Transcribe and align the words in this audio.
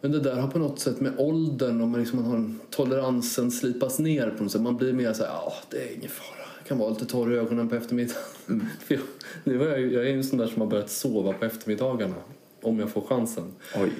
Men 0.00 0.12
det 0.12 0.20
där 0.20 0.36
har 0.36 0.48
på 0.48 0.58
något 0.58 0.78
sätt 0.78 1.00
med 1.00 1.12
åldern 1.18 1.80
och 1.80 1.88
man 1.88 2.00
liksom, 2.00 2.22
man 2.22 2.30
har 2.30 2.54
toleransen 2.70 3.50
slipas 3.50 3.98
ner 3.98 4.30
på 4.30 4.42
något 4.42 4.52
sätt. 4.52 4.60
Man 4.60 4.76
blir 4.76 4.92
mer 4.92 5.12
så 5.12 5.22
här, 5.22 5.30
ja 5.30 5.52
det 5.70 5.76
är 5.76 5.96
ingen 5.96 6.10
fara. 6.10 6.46
Jag 6.58 6.66
kan 6.66 6.78
vara 6.78 6.90
lite 6.90 7.06
torr 7.06 7.32
i 7.32 7.36
ögonen 7.36 7.68
på 7.68 7.74
eftermiddagen. 7.74 8.22
För 8.80 8.94
jag, 8.94 9.02
nu 9.44 9.54
jag, 9.54 10.04
är 10.04 10.08
ju 10.08 10.16
en 10.16 10.24
sån 10.24 10.38
där 10.38 10.46
som 10.46 10.60
har 10.60 10.68
börjat 10.68 10.90
sova 10.90 11.32
på 11.32 11.44
eftermiddagarna. 11.44 12.14
Om 12.62 12.78
jag 12.78 12.90
får 12.90 13.00
chansen. 13.00 13.54
Oj. 13.76 13.92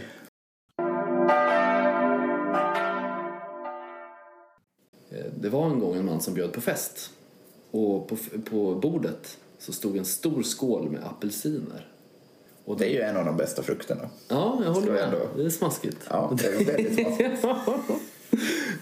Eh, 5.10 5.32
Det 5.40 5.48
var 5.48 5.70
en 5.70 5.78
gång 5.78 5.96
en 5.96 6.04
man 6.04 6.20
som 6.20 6.34
bjöd 6.34 6.52
på 6.52 6.60
fest. 6.60 7.10
Och 7.70 8.08
på, 8.08 8.16
på 8.50 8.74
bordet 8.74 9.38
så 9.58 9.72
stod 9.72 9.96
en 9.96 10.04
stor 10.04 10.42
skål 10.42 10.90
med 10.90 11.04
apelsiner. 11.04 11.86
Och 12.70 12.76
Det 12.78 12.86
är 12.86 12.90
ju 12.90 13.00
en 13.00 13.16
av 13.16 13.24
de 13.24 13.36
bästa 13.36 13.62
frukterna. 13.62 14.10
Ja, 14.28 14.60
jag 14.64 14.70
håller 14.72 14.92
med. 14.92 15.02
ändå- 15.04 15.28
Det 15.36 15.44
är 15.44 15.50
smaskigt. 15.50 16.06
Ja, 16.10 16.32
det 16.38 16.46
är 16.46 16.64
väldigt 16.64 16.94
smaskigt. 17.40 17.44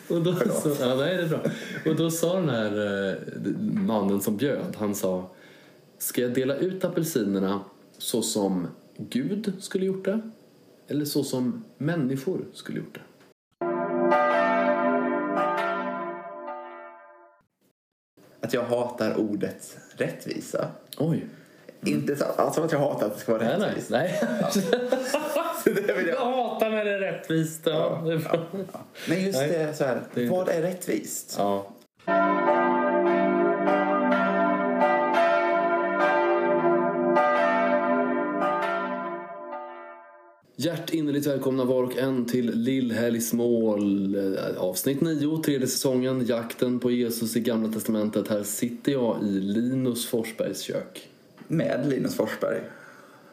och 0.08 0.22
då, 0.22 0.34
Förlåt. 0.34 0.62
så, 0.62 0.76
ja, 0.80 0.94
nej, 0.94 1.16
det 1.16 1.22
är 1.22 1.28
bra. 1.28 1.40
Och 1.86 1.96
då 1.96 2.10
sa 2.10 2.34
den 2.40 2.48
här 2.48 3.10
eh, 3.10 3.16
mannen 3.86 4.20
som 4.20 4.36
bjöd, 4.36 4.76
han 4.78 4.94
sa 4.94 5.30
Ska 5.98 6.20
jag 6.22 6.34
dela 6.34 6.54
ut 6.56 6.84
apelsinerna 6.84 7.60
så 7.98 8.22
som 8.22 8.66
Gud 8.96 9.52
skulle 9.60 9.86
gjort 9.86 10.04
det? 10.04 10.20
Eller 10.88 11.04
så 11.04 11.24
som 11.24 11.64
människor 11.78 12.44
skulle 12.52 12.78
gjort 12.78 12.94
det? 12.94 13.00
Att 18.40 18.54
jag 18.54 18.62
hatar 18.62 19.16
ordet 19.20 19.78
rättvisa. 19.96 20.68
Oj. 20.98 21.26
Inte 21.86 22.16
så, 22.16 22.24
alltså 22.24 22.62
att 22.62 22.72
jag 22.72 22.78
hatar 22.78 23.06
att 23.06 23.14
det 23.14 23.20
ska 23.20 23.32
vara 23.32 23.42
Nej, 23.44 23.56
nej. 23.58 23.68
rättvist. 23.68 23.90
nej. 23.90 24.20
det 25.64 25.92
vill 25.96 26.06
Jag 26.06 26.16
jag. 26.16 26.20
hatar 26.32 26.70
när 26.70 26.84
det 26.84 26.90
är 26.94 26.98
rättvist. 26.98 27.60
Ja, 27.64 28.02
det 28.06 28.12
är 28.12 28.18
bra. 28.18 28.46
Men 29.08 29.24
just 29.24 29.38
Nej. 29.38 29.48
det, 29.48 29.74
så 29.74 29.84
här, 29.84 30.00
Det 30.14 30.24
är 30.24 30.28
vad 30.30 30.48
är 30.48 30.62
rättvist? 30.62 31.34
Ja. 31.38 31.66
Hjärtinnerligt 40.56 41.26
välkomna 41.26 41.64
var 41.64 41.82
och 41.82 41.96
en 41.96 42.24
till 42.24 42.50
Lillhelgs 42.54 43.32
mål. 43.32 44.14
eh, 44.14 44.58
Avsnitt 44.58 45.00
9, 45.00 45.42
tredje 45.42 45.66
säsongen, 45.66 46.26
jakten 46.26 46.80
på 46.80 46.90
Jesus 46.90 47.36
i 47.36 47.40
Gamla 47.40 47.72
Testamentet. 47.72 48.28
Här 48.28 48.42
sitter 48.42 48.92
jag 48.92 49.16
i 49.22 49.26
Linus 49.40 50.06
Forsbergs 50.06 50.60
kök. 50.60 51.08
Med 51.48 51.86
Linus 51.88 52.16
Forsberg. 52.16 52.60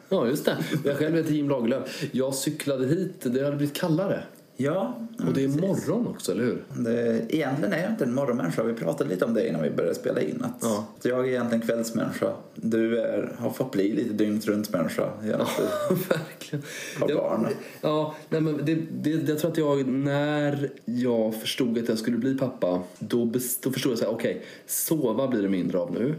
Ja, 0.08 0.26
just 0.26 0.44
det. 0.44 0.56
Jag 0.84 0.96
själv 0.96 1.16
heter 1.16 1.32
Jim 1.32 1.48
Lagerlöf. 1.48 2.04
Jag 2.12 2.34
cyklade 2.34 2.86
hit, 2.86 3.20
det 3.20 3.44
hade 3.44 3.56
blivit 3.56 3.76
kallare. 3.76 4.22
Ja, 4.58 4.98
Och 5.26 5.32
det 5.34 5.44
är 5.44 5.48
morgon 5.48 6.06
också, 6.06 6.32
eller 6.32 6.44
hur? 6.44 6.62
det, 6.76 7.22
egentligen 7.34 7.72
är 7.72 7.82
jag 7.82 7.90
inte 7.90 8.04
en 8.04 8.14
morgonmänniska. 8.14 8.62
Vi 8.62 8.74
pratade 8.74 9.10
lite 9.10 9.24
om 9.24 9.34
det 9.34 9.48
innan 9.48 9.62
vi 9.62 9.70
började 9.70 9.94
spela 9.94 10.20
in. 10.20 10.42
Att 10.44 10.52
Ja. 10.62 10.86
att 10.98 11.04
jag 11.04 11.20
är 11.20 11.24
egentligen 11.30 11.66
kvällsmänniska. 11.66 12.32
Du 12.54 13.00
är, 13.00 13.32
har 13.38 13.50
fått 13.50 13.72
bli 13.72 13.92
lite 13.92 14.12
dygnet 14.14 14.46
runt 14.46 14.72
människa. 14.72 15.10
Jag 15.24 15.40
inte- 15.40 16.04
Verkligen. 16.14 16.64
Har 17.00 17.08
barn. 17.14 17.46
Ja, 17.80 18.14
nej, 18.28 18.40
men 18.40 18.60
det, 18.64 18.74
det, 19.02 19.28
jag 19.28 19.38
tror 19.38 19.50
att 19.50 19.58
jag, 19.58 19.86
när 19.88 20.70
jag 20.84 21.34
förstod 21.40 21.78
att 21.78 21.88
jag 21.88 21.98
skulle 21.98 22.16
bli 22.16 22.38
pappa, 22.38 22.82
då, 22.98 23.24
bes, 23.24 23.60
då 23.60 23.70
förstod 23.70 23.92
jag 23.92 23.98
här, 23.98 24.08
okej, 24.14 24.42
sova 24.66 25.28
blir 25.28 25.42
det 25.42 25.48
mindre 25.48 25.78
av 25.78 25.92
nu. 25.94 26.14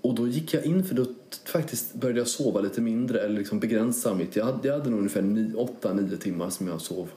Och 0.00 0.14
då 0.14 0.28
gick 0.28 0.54
jag 0.54 0.64
in 0.64 0.84
för 0.84 0.94
då 0.94 1.04
faktiskt 1.44 1.94
började 1.94 2.20
jag 2.20 2.28
sova 2.28 2.60
lite 2.60 2.80
mindre, 2.80 3.20
eller 3.20 3.38
liksom 3.38 3.60
begränsa 3.60 4.14
mitt. 4.14 4.36
Jag 4.36 4.44
hade, 4.44 4.68
jag 4.68 4.78
hade 4.78 4.90
nog 4.90 4.98
ungefär 4.98 5.22
8-9 5.22 6.16
timmar 6.16 6.50
som 6.50 6.68
jag 6.68 6.80
sov 6.80 7.08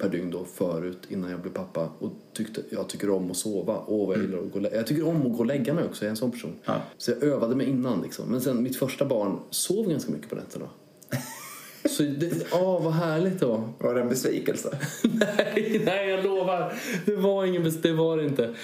per 0.00 0.08
dygn 0.08 0.30
då 0.30 0.44
förut, 0.44 0.98
innan 1.08 1.30
jag 1.30 1.40
blev 1.40 1.52
pappa. 1.52 1.88
Och 1.98 2.12
tyckte, 2.32 2.62
jag 2.70 2.88
tycker 2.88 3.10
om 3.10 3.30
att 3.30 3.36
sova. 3.36 3.82
Åh, 3.86 4.06
vad 4.08 4.16
jag 4.16 4.24
gillar 4.24 4.38
att 4.38 4.52
gå 4.52 4.60
Jag 4.72 4.86
tycker 4.86 5.06
om 5.06 5.16
att 5.16 5.32
gå 5.32 5.38
och 5.38 5.46
lägga 5.46 5.74
mig 5.74 5.84
också, 5.84 6.04
jag 6.04 6.06
är 6.06 6.10
en 6.10 6.16
sån 6.16 6.30
person. 6.30 6.54
Ja. 6.64 6.82
Så 6.96 7.10
jag 7.10 7.22
övade 7.22 7.56
mig 7.56 7.66
innan 7.66 8.02
liksom. 8.02 8.28
Men 8.28 8.40
sen 8.40 8.62
mitt 8.62 8.76
första 8.76 9.04
barn 9.04 9.38
sov 9.50 9.88
ganska 9.88 10.12
mycket 10.12 10.28
på 10.28 10.36
nätterna. 10.36 10.68
Så 11.88 12.02
det, 12.02 12.52
åh, 12.52 12.84
vad 12.84 12.92
härligt 12.92 13.40
då. 13.40 13.68
Var 13.78 13.94
det 13.94 14.00
en 14.00 14.08
besvikelse? 14.08 14.78
nej, 15.02 15.82
nej, 15.84 16.08
jag 16.08 16.24
lovar. 16.24 16.72
Det 17.06 17.16
var 17.16 17.44
ingen 17.44 17.72
det 17.82 17.92
var 17.92 18.16
det 18.16 18.24
inte. 18.24 18.54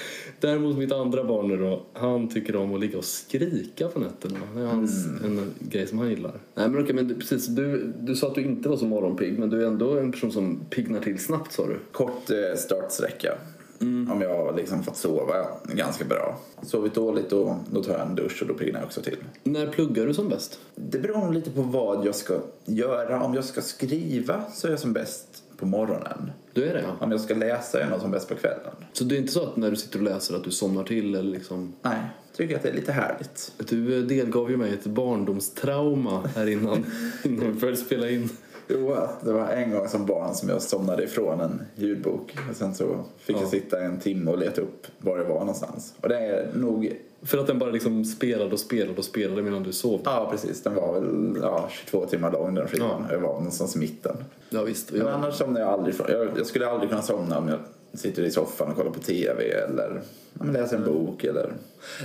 Däremot 0.41 0.77
mitt 0.79 0.93
andra 0.93 1.25
barn 1.25 1.49
nu 1.49 1.57
då, 1.57 1.83
han 1.93 2.29
tycker 2.29 2.57
om 2.57 2.75
att 2.75 2.81
ligga 2.81 2.99
och 2.99 3.05
skrika 3.05 3.89
på 3.89 3.99
nätterna. 3.99 4.39
Det 4.55 4.61
är 4.61 4.67
hans, 4.67 5.07
en 5.25 5.55
grej 5.61 5.87
som 5.87 5.99
han 5.99 6.11
gillar. 6.11 6.33
Nej 6.55 6.69
men 6.69 6.83
okej, 6.83 6.95
men 6.95 7.09
du, 7.09 7.15
precis, 7.15 7.47
du, 7.47 7.93
du 8.01 8.15
sa 8.15 8.27
att 8.27 8.35
du 8.35 8.43
inte 8.43 8.69
var 8.69 8.77
så 8.77 8.85
morgonpigg, 8.85 9.39
men 9.39 9.51
du 9.51 9.63
är 9.63 9.67
ändå 9.67 9.99
en 9.99 10.13
person 10.13 10.33
som 10.33 10.61
piggnar 10.71 11.01
till 11.01 11.19
snabbt 11.19 11.53
sa 11.53 11.67
du. 11.67 11.77
Kort 11.93 12.31
eh, 12.31 12.57
startsträcka. 12.57 13.33
Om 13.81 14.21
jag 14.21 14.37
har 14.37 14.53
liksom 14.57 14.83
fått 14.83 14.97
sova 14.97 15.47
ganska 15.65 16.05
bra. 16.05 16.39
Sovit 16.63 16.95
dåligt 16.95 17.31
då, 17.31 17.59
då 17.71 17.83
tar 17.83 17.93
jag 17.93 18.09
en 18.09 18.15
dusch 18.15 18.43
och 18.43 18.49
då 18.49 18.55
piggnar 18.55 18.81
jag 18.81 18.87
också 18.87 19.03
till. 19.03 19.25
När 19.43 19.67
pluggar 19.67 20.07
du 20.07 20.15
som 20.15 20.29
bäst? 20.29 20.59
Det 20.75 20.99
beror 20.99 21.19
nog 21.19 21.35
lite 21.35 21.51
på 21.51 21.63
vad 21.63 22.07
jag 22.07 22.15
ska 22.15 22.35
göra. 22.65 23.23
Om 23.23 23.35
jag 23.35 23.45
ska 23.45 23.61
skriva 23.61 24.45
så 24.55 24.67
är 24.67 24.71
jag 24.71 24.81
som 24.81 24.93
bäst 24.93 25.43
på 25.57 25.67
morgonen. 25.67 26.31
Du 26.53 26.65
är 26.65 26.75
det 26.75 26.81
ja. 26.81 27.05
Om 27.05 27.11
jag 27.11 27.21
ska 27.21 27.35
läsa 27.35 27.79
är 27.79 27.83
jag 27.83 27.91
nog 27.91 28.01
som 28.01 28.11
bäst 28.11 28.29
på 28.29 28.35
kvällen. 28.35 28.75
Så 28.93 29.05
det 29.05 29.17
är 29.17 29.19
inte 29.19 29.33
så 29.33 29.43
att 29.43 29.57
när 29.57 29.71
du 29.71 29.77
sitter 29.77 29.99
och 29.99 30.05
läser 30.05 30.37
att 30.37 30.45
du 30.45 30.51
somnar 30.51 30.85
till 30.85 31.15
eller 31.15 31.31
liksom 31.31 31.73
Nej, 31.83 31.99
tycker 32.37 32.57
att 32.57 32.63
det 32.63 32.69
är 32.69 32.75
lite 32.75 32.93
härligt. 32.93 33.53
Du 33.59 34.03
delgav 34.03 34.51
ju 34.51 34.57
mig 34.57 34.73
ett 34.73 34.87
barndomstrauma 34.87 36.29
här 36.37 36.47
innan, 36.47 36.85
innan 37.25 37.53
vi 37.53 37.61
började 37.61 37.77
spela 37.81 38.11
in. 38.11 38.31
Jo, 38.69 38.97
det 39.21 39.33
var 39.33 39.49
en 39.49 39.71
gång 39.71 39.89
som 39.89 40.07
barn 40.07 40.35
som 40.35 40.49
jag 40.49 40.63
somnade 40.63 41.03
ifrån 41.05 41.41
en 41.41 41.63
ljudbok. 41.75 42.37
Och 42.51 42.57
sen 42.57 42.75
så 42.75 43.05
fick 43.19 43.37
Ja. 43.37 43.41
jag 43.41 43.49
sitta 43.49 43.81
en 43.81 44.01
timme 44.01 44.31
och 44.31 44.39
leta 44.39 44.61
upp 44.61 44.87
var 44.99 45.19
det 45.19 45.25
var 45.25 45.39
någonstans. 45.39 45.95
Och 46.01 46.09
det 46.09 46.19
är 46.19 46.51
nog... 46.55 47.01
För 47.23 47.39
att 47.39 47.47
den 47.47 47.59
bara 47.59 47.71
liksom 47.71 48.05
spelade 48.05 48.53
och 48.53 48.61
spelade 48.61 48.99
och 48.99 49.05
spelade 49.05 49.43
medan 49.43 49.63
du 49.63 49.73
sov. 49.73 50.01
Ja, 50.05 50.29
precis. 50.31 50.63
Den 50.63 50.75
var 50.75 51.01
väl 51.01 51.39
ja, 51.43 51.69
22 51.71 52.07
timmar 52.07 52.33
lång 52.33 52.55
den 52.55 52.69
skivan. 52.69 53.07
Jag 53.11 53.19
var 53.21 53.35
någonstans 53.35 53.77
i 53.77 53.79
mitten. 53.79 54.17
Ja, 54.51 54.63
visst. 54.63 54.93
Men 54.93 55.01
jag, 55.01 55.11
annars 55.11 55.35
somnar 55.35 55.61
jag 55.61 55.71
aldrig 55.71 55.95
från. 55.95 56.07
Jag, 56.11 56.29
jag 56.37 56.47
skulle 56.47 56.67
aldrig 56.69 56.91
kunna 56.91 57.03
somna 57.03 57.39
om 57.39 57.49
jag 57.49 57.59
sitter 57.95 58.23
i 58.23 58.31
soffan 58.31 58.69
och 58.69 58.77
kollar 58.77 58.91
på 58.91 59.01
TV 59.01 59.51
eller 59.51 60.01
ja, 60.39 60.45
läser 60.53 60.77
en 60.77 60.85
bok 60.85 61.25
eller... 61.25 61.53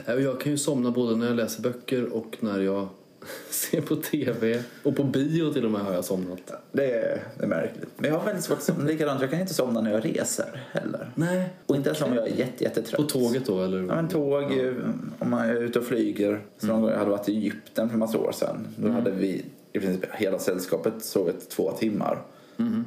Jag 0.05 0.39
kan 0.39 0.51
ju 0.51 0.57
somna 0.57 0.91
både 0.91 1.15
när 1.15 1.27
jag 1.27 1.35
läser 1.35 1.61
böcker 1.61 2.13
och 2.13 2.37
när 2.39 2.59
jag 2.59 2.87
ser 3.49 3.81
på 3.81 3.95
TV. 3.95 4.63
Och 4.83 4.95
på 4.95 5.03
bio 5.03 5.53
till 5.53 5.65
och 5.65 5.71
med 5.71 5.81
har 5.81 5.93
jag 5.93 6.05
somnat. 6.05 6.51
Det 6.71 6.91
är, 6.91 7.23
det 7.37 7.43
är 7.43 7.47
märkligt. 7.47 7.89
Men 7.97 8.09
jag 8.09 8.17
har 8.17 8.25
väldigt 8.25 8.43
svårt 8.43 8.57
att 8.57 8.63
somna. 8.63 8.83
Likadant, 8.83 9.21
jag 9.21 9.29
kan 9.29 9.39
inte 9.39 9.53
somna 9.53 9.81
när 9.81 9.91
jag 9.91 10.05
reser 10.05 10.63
heller. 10.71 11.11
Nej. 11.15 11.49
Och 11.65 11.75
inte 11.75 11.89
ens 11.89 12.01
om 12.01 12.13
jag 12.13 12.27
är 12.27 12.35
jätte, 12.35 12.63
jättetrött. 12.63 13.01
På 13.01 13.19
tåget 13.19 13.45
då 13.45 13.63
eller? 13.63 13.77
Ja, 13.77 13.95
men 13.95 14.07
tåg, 14.07 14.43
eh, 14.43 14.73
om 15.19 15.29
man 15.29 15.49
är 15.49 15.55
ute 15.55 15.79
och 15.79 15.85
flyger. 15.85 16.41
Så 16.57 16.67
någon 16.67 16.81
gång 16.81 16.89
jag 16.91 16.97
hade 16.97 17.11
varit 17.11 17.29
i 17.29 17.37
Egypten 17.37 17.89
för 17.89 17.97
massa 17.97 18.17
år 18.17 18.31
sedan. 18.31 18.67
Då 18.75 18.89
hade 18.89 19.11
vi 19.11 19.45
i 19.73 19.79
princip 19.79 20.05
hela 20.13 20.39
sällskapet 20.39 20.93
sovit 21.03 21.49
två 21.49 21.71
timmar. 21.71 22.21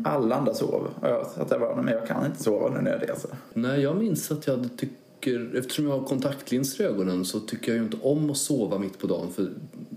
Alla 0.05 0.37
andra 0.37 0.55
sov. 0.55 0.89
Och 1.01 1.09
jag 1.09 1.27
satt 1.27 1.49
där 1.49 1.59
bara, 1.59 1.83
men 1.83 1.95
jag 1.95 2.07
kan 2.07 2.27
inte 2.27 2.43
sova 2.43 2.69
nu 2.75 2.81
när 2.81 2.91
jag 2.91 3.03
reser. 3.03 3.31
Nej, 3.53 3.81
jag 3.81 3.97
minns 3.97 4.31
att 4.31 4.47
jag 4.47 4.69
tycker, 5.23 5.59
eftersom 5.59 5.87
jag 5.87 5.99
har 5.99 6.07
kontaktlinser 6.07 6.85
i 6.85 6.87
ögonen 6.87 7.25
så 7.25 7.41
tycker 7.41 7.75
jag 7.75 7.85
inte 7.85 7.97
om 8.03 8.31
att 8.31 8.37
sova 8.37 8.79
mitt 8.79 8.99
på 8.99 9.07
dagen. 9.07 9.33
För 9.33 9.51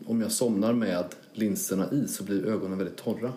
om 0.05 0.21
jag 0.21 0.31
somnar 0.31 0.73
med 0.73 1.05
linserna 1.33 1.91
i 1.91 2.07
så 2.07 2.23
blir 2.23 2.45
ögonen 2.45 2.77
väldigt 2.77 2.97
torra. 2.97 3.33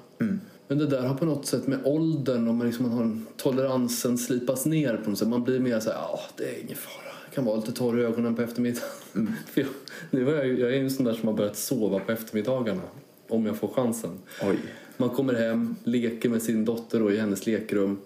Men 0.69 0.79
det 0.79 0.87
där 0.87 1.03
har 1.03 1.15
på 1.15 1.25
något 1.25 1.47
sätt 1.47 1.67
med 1.67 1.79
åldern 1.85 2.49
och 2.49 2.55
man, 2.55 2.67
liksom, 2.67 2.89
man 2.89 2.99
har 2.99 3.21
toleransen 3.37 4.19
slipas 4.19 4.67
ner 4.67 4.97
på 4.97 5.11
något 5.11 5.19
sätt. 5.19 5.29
Man 5.29 5.45
blir 5.45 5.61
mer 5.61 5.81
så 5.81 5.91
ja 5.91 6.21
det 6.37 6.45
är 6.45 6.63
ingen 6.63 6.77
fara. 6.77 7.13
Jag 7.25 7.35
kan 7.35 7.45
vara 7.45 7.57
lite 7.57 7.73
torr 7.73 8.01
i 8.01 8.05
ögonen 8.05 8.35
på 8.35 8.43
eftermiddagen. 8.43 8.89
För 9.47 9.61
jag, 9.61 9.71
nu 10.11 10.25
var 10.25 10.33
jag, 10.33 10.47
jag 10.47 10.71
är 10.71 10.77
ju 10.77 10.85
en 10.85 10.91
sån 10.91 11.05
där 11.05 11.15
som 11.15 11.29
har 11.29 11.35
börjat 11.35 11.57
sova 11.57 11.99
på 11.99 12.13
eftermiddagarna. 12.13 12.83
Om 13.29 13.47
jag 13.47 13.57
får 13.57 13.69
chansen. 13.69 14.19
Oj. 14.43 14.59
Man 14.97 15.11
kommer 15.11 15.35
hem, 15.35 15.77
leker 15.85 16.29
med 16.29 16.43
sin 16.43 16.65
dotter 16.65 17.01
då 17.01 17.13
i 17.13 17.19
hennes 17.19 17.47
lekrum. 17.47 17.99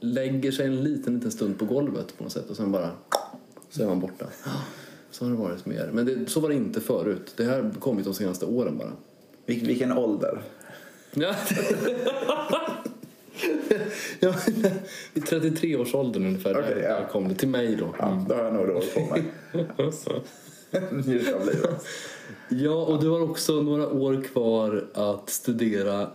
Lägger 0.00 0.52
sig 0.52 0.66
en 0.66 0.84
liten, 0.84 1.14
liten 1.14 1.30
stund 1.30 1.58
på 1.58 1.64
golvet 1.64 2.18
på 2.18 2.24
något 2.24 2.32
sätt 2.32 2.50
och 2.50 2.56
sen 2.56 2.72
bara 2.72 2.90
så 3.70 3.82
är 3.82 3.86
man 3.86 4.00
borta. 4.00 4.26
Så 5.10 5.24
har 5.24 5.30
det 5.30 5.36
varit 5.36 5.66
mer. 5.66 5.90
Men 5.92 6.06
det, 6.06 6.30
så 6.30 6.40
var 6.40 6.48
det 6.48 6.54
inte 6.54 6.80
förut. 6.80 7.32
Det 7.36 7.44
här 7.44 7.62
har 7.62 7.70
kommit 7.70 8.04
de 8.04 8.14
senaste 8.14 8.46
åren 8.46 8.78
bara. 8.78 8.92
Vil, 9.46 9.66
vilken 9.66 9.92
ålder? 9.92 10.42
Ja. 11.14 11.34
ja, 14.20 14.34
I 15.14 15.20
33-årsåldern 15.20 16.26
ungefär. 16.26 16.54
Där, 16.54 16.82
ja. 16.82 16.88
där 16.88 17.08
kom 17.08 17.28
det 17.28 17.34
till 17.34 17.48
mig 17.48 17.76
då. 17.76 17.94
Ja, 17.98 18.24
då 18.28 18.34
har 18.34 18.44
jag 18.44 18.54
några 18.54 18.76
år 18.76 18.84
på 18.94 19.00
mig. 19.00 19.24
Av 21.34 21.46
livet. 21.46 21.84
Ja, 22.48 22.84
och 22.84 23.02
du 23.02 23.08
har 23.08 23.20
också 23.20 23.62
några 23.62 23.88
år 23.88 24.22
kvar 24.22 24.84
att 24.94 25.30
studera 25.30 26.10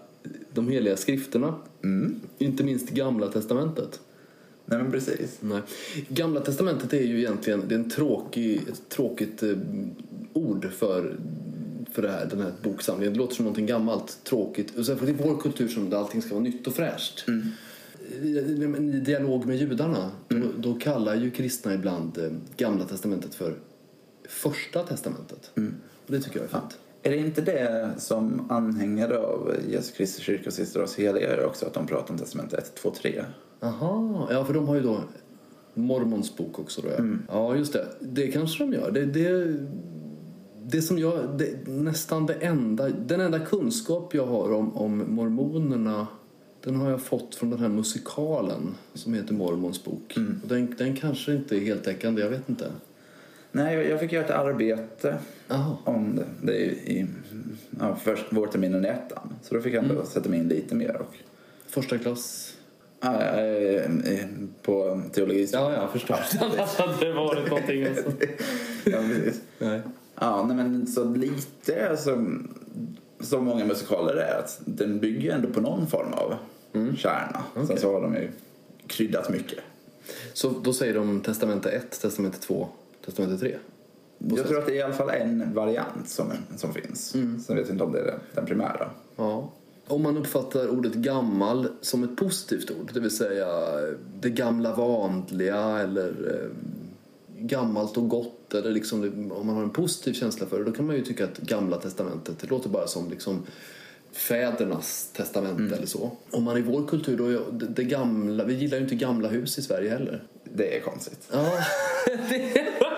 de 0.54 0.70
heliga 0.70 0.98
skrifterna. 0.98 1.56
Inte 2.38 2.64
minst 2.64 2.90
Gamla 2.90 3.28
testamentet. 3.28 4.00
Nej 4.74 4.84
men 4.84 4.92
precis. 4.92 5.38
Nej. 5.40 5.62
Gamla 6.08 6.40
testamentet 6.40 6.94
är 6.94 7.02
ju 7.02 7.20
egentligen 7.20 7.64
det 7.68 7.75
är 7.75 7.80
en 7.80 7.90
tråkig, 7.90 8.62
ett 8.72 8.90
tråkigt 8.90 9.44
eh, 9.44 9.58
ord 10.34 10.72
för, 10.72 11.16
för 11.92 12.02
det 12.02 12.12
här, 12.12 12.25
den 12.25 12.42
här 12.42 12.52
boksamlingen. 12.64 13.14
Det 13.14 13.20
låter 13.20 13.36
som 13.36 13.46
någonting 13.46 13.66
gammalt, 13.66 14.20
tråkigt. 14.24 14.78
Och 14.78 14.86
särskilt 14.86 15.20
i 15.20 15.24
vår 15.24 15.38
kultur 15.38 15.68
som 15.68 15.94
allting 15.94 16.22
ska 16.22 16.34
vara 16.34 16.44
nytt 16.44 16.68
och 16.68 16.74
fräscht. 16.74 17.25
i 18.24 19.02
dialog 19.06 19.46
med 19.46 19.58
judarna, 19.58 20.12
då, 20.28 20.48
då 20.58 20.74
kallar 20.74 21.16
ju 21.16 21.31
kristna 21.31 21.74
ibland 21.74 22.18
eh, 22.18 22.31
Gamla 22.58 22.86
Testamentet 22.86 23.36
för 23.36 23.56
Första 24.30 24.84
Testamentet. 24.84 25.52
Och 26.06 26.12
det 26.12 26.20
tycker 26.20 26.40
jag 26.40 26.46
är 26.46 26.60
fint. 26.60 26.78
Är 27.06 27.12
det 27.12 27.18
inte 27.18 27.42
det 27.42 27.90
som 27.98 28.52
anhängare 28.52 29.18
av 29.18 29.56
Jesu 29.70 29.94
Kristi 29.96 30.22
kyrka 30.22 30.44
och 30.48 30.54
Sista 30.54 30.80
dags 30.80 30.96
heliga 30.96 31.36
gör 31.36 31.46
också? 31.46 31.66
Att 31.66 31.74
de 31.74 31.88
pratar 31.88 32.14
om 32.14 32.20
testamentet 32.20 32.60
1, 32.60 32.75
2, 32.75 32.94
3? 33.02 33.24
Aha, 33.63 34.27
ja 34.31 34.45
för 34.45 34.54
de 34.54 34.68
har 34.68 34.75
ju 34.75 34.81
då 34.81 35.00
Mormons 35.74 36.38
bok 36.38 36.60
också 36.60 36.81
då 36.81 36.88
ja. 36.98 37.04
Ja 37.27 37.56
just 37.56 37.74
det, 37.74 37.88
det 38.00 38.27
kanske 38.27 38.63
de 38.63 38.74
gör. 38.74 38.92
Det, 38.92 39.06
det, 39.06 39.56
det 40.63 40.81
som 40.81 41.00
jag, 41.00 41.38
det, 41.38 41.68
nästan 41.68 42.25
det 42.25 42.33
enda, 42.33 42.89
den 42.89 43.21
enda 43.21 43.39
kunskap 43.39 44.13
jag 44.13 44.25
har 44.25 44.51
om, 44.54 44.77
om 44.77 45.04
mormonerna 45.15 46.07
den 46.63 46.75
har 46.75 46.89
jag 46.89 47.01
fått 47.01 47.36
från 47.36 47.50
den 47.50 47.60
här 47.60 47.69
musikalen 47.69 48.75
som 48.94 49.13
heter 49.13 49.33
Mormons 49.33 49.83
bok. 49.83 50.18
Och 50.44 50.48
den, 50.50 50.75
den 50.77 50.95
kanske 50.95 51.33
inte 51.33 51.56
är 51.57 51.60
heltäckande, 51.60 52.21
jag 52.21 52.30
vet 52.30 52.50
inte. 52.50 52.71
Nej, 53.51 53.75
jag- 53.89 54.00
fick 54.00 54.12
göra 54.12 54.25
ett 54.25 54.31
arbete 54.31 55.18
Aha. 55.50 55.77
om 55.83 56.15
det. 56.15 56.25
Det 56.42 56.65
är 56.65 56.71
i 56.71 57.07
ja, 57.80 57.95
först 57.95 58.25
vårterminen 58.33 58.86
i 58.86 58.88
ettan. 58.88 59.33
Så 59.42 59.56
då 59.56 59.62
fick 59.62 59.74
jag 59.74 59.83
ändå 59.83 60.06
sätta 60.06 60.30
mig 60.30 60.39
in 60.39 60.48
lite 60.48 60.75
mer. 60.75 60.95
Och, 60.95 61.15
Första 61.68 61.98
klass. 61.98 62.53
Ja, 63.04 63.22
eh, 63.22 64.14
eh, 64.14 64.26
på 64.62 65.02
teologi. 65.14 65.50
Ja, 65.54 65.74
jag 65.74 65.92
förstår. 65.92 66.20
Annars 66.42 66.78
hade 66.78 67.00
det 67.06 67.14
varit 67.14 67.50
någonting 67.50 67.84
alltså. 67.88 68.12
ja, 68.84 68.98
precis. 68.98 69.42
Nej. 69.60 69.82
Ja, 70.20 70.44
nej, 70.44 70.56
men 70.58 70.88
så 70.88 71.04
lite 71.04 71.98
som, 71.98 72.48
som 73.20 73.46
många 73.46 73.66
musikaler 73.66 74.16
är 74.16 74.40
att 74.40 74.62
den 74.66 75.00
bygger 75.00 75.36
ändå 75.36 75.50
på 75.50 75.62
någon 75.62 75.88
form 75.88 76.14
av 76.14 76.36
kärna. 76.98 77.44
Sen 77.54 77.64
Okej. 77.64 77.78
så 77.78 77.94
har 77.94 78.02
de 78.02 78.16
ju 78.16 78.30
kryddat 78.88 79.30
mycket. 79.30 79.60
Så 80.34 80.50
då 80.50 80.74
säger 80.74 80.94
de 80.94 81.22
testamente 81.22 81.70
1, 81.70 82.02
testamente 82.02 82.40
2, 82.40 82.68
testamente 83.06 83.38
3? 83.46 83.56
Jag 84.18 84.48
tror 84.48 84.60
att 84.60 84.66
det 84.66 84.72
är 84.72 84.76
i 84.76 84.82
alla 84.82 84.94
fall 84.94 85.10
en 85.10 85.54
variant 85.54 86.10
som, 86.10 86.32
som 86.56 86.74
finns. 86.74 87.10
Sen 87.10 87.56
vet 87.56 87.68
jag 87.68 87.70
inte 87.70 87.84
om 87.84 87.92
det 87.92 88.00
är 88.00 88.20
den 88.34 88.46
primära. 88.46 88.90
Ja. 89.16 89.50
Om 89.88 90.04
man 90.04 90.18
uppfattar 90.18 90.70
ordet 90.70 90.94
gammal 90.94 91.68
som 91.82 92.04
ett 92.04 92.16
positivt 92.16 92.72
ord, 92.72 92.92
det 92.94 93.00
vill 93.00 93.12
säga 93.12 93.48
det 94.20 94.30
gamla 94.30 94.76
vanliga 94.76 95.80
eller 95.80 96.10
eh, 96.10 96.50
gammalt 97.38 97.98
och 97.98 98.10
gott 98.10 98.54
eller 98.54 98.72
liksom 98.72 99.32
om 99.32 99.48
man 99.48 99.56
har 99.56 99.64
en 99.64 99.70
positiv 99.70 100.14
känsla 100.14 100.46
för 100.46 100.60
det 100.60 100.66
då 100.66 100.72
kan 100.72 100.86
man 100.86 100.96
ju 100.96 101.02
tycka 101.02 101.24
att 101.24 101.38
gamla 101.38 101.78
testamentet 101.78 102.40
det 102.40 102.50
låter 102.50 102.70
bara 102.70 102.88
som 102.88 103.10
liksom 103.10 103.44
fädernas 104.14 105.10
testamente 105.14 105.76
eller 105.76 105.88
så. 105.88 106.12
Om 106.32 106.44
man 106.44 106.58
i 106.58 106.62
vår 106.62 106.88
kultur 106.88 107.18
då, 107.18 107.52
det, 107.52 107.66
det 107.66 107.84
gamla, 107.84 108.44
vi 108.44 108.54
gillar 108.54 108.78
ju 108.78 108.84
inte 108.84 108.96
gamla 108.96 109.28
hus 109.28 109.58
i 109.58 109.62
Sverige 109.62 109.90
heller. 109.90 110.24
Det 110.44 110.78
är 110.78 110.82
konstigt. 110.82 111.30
Ja, 111.32 111.52
det... 112.30 112.68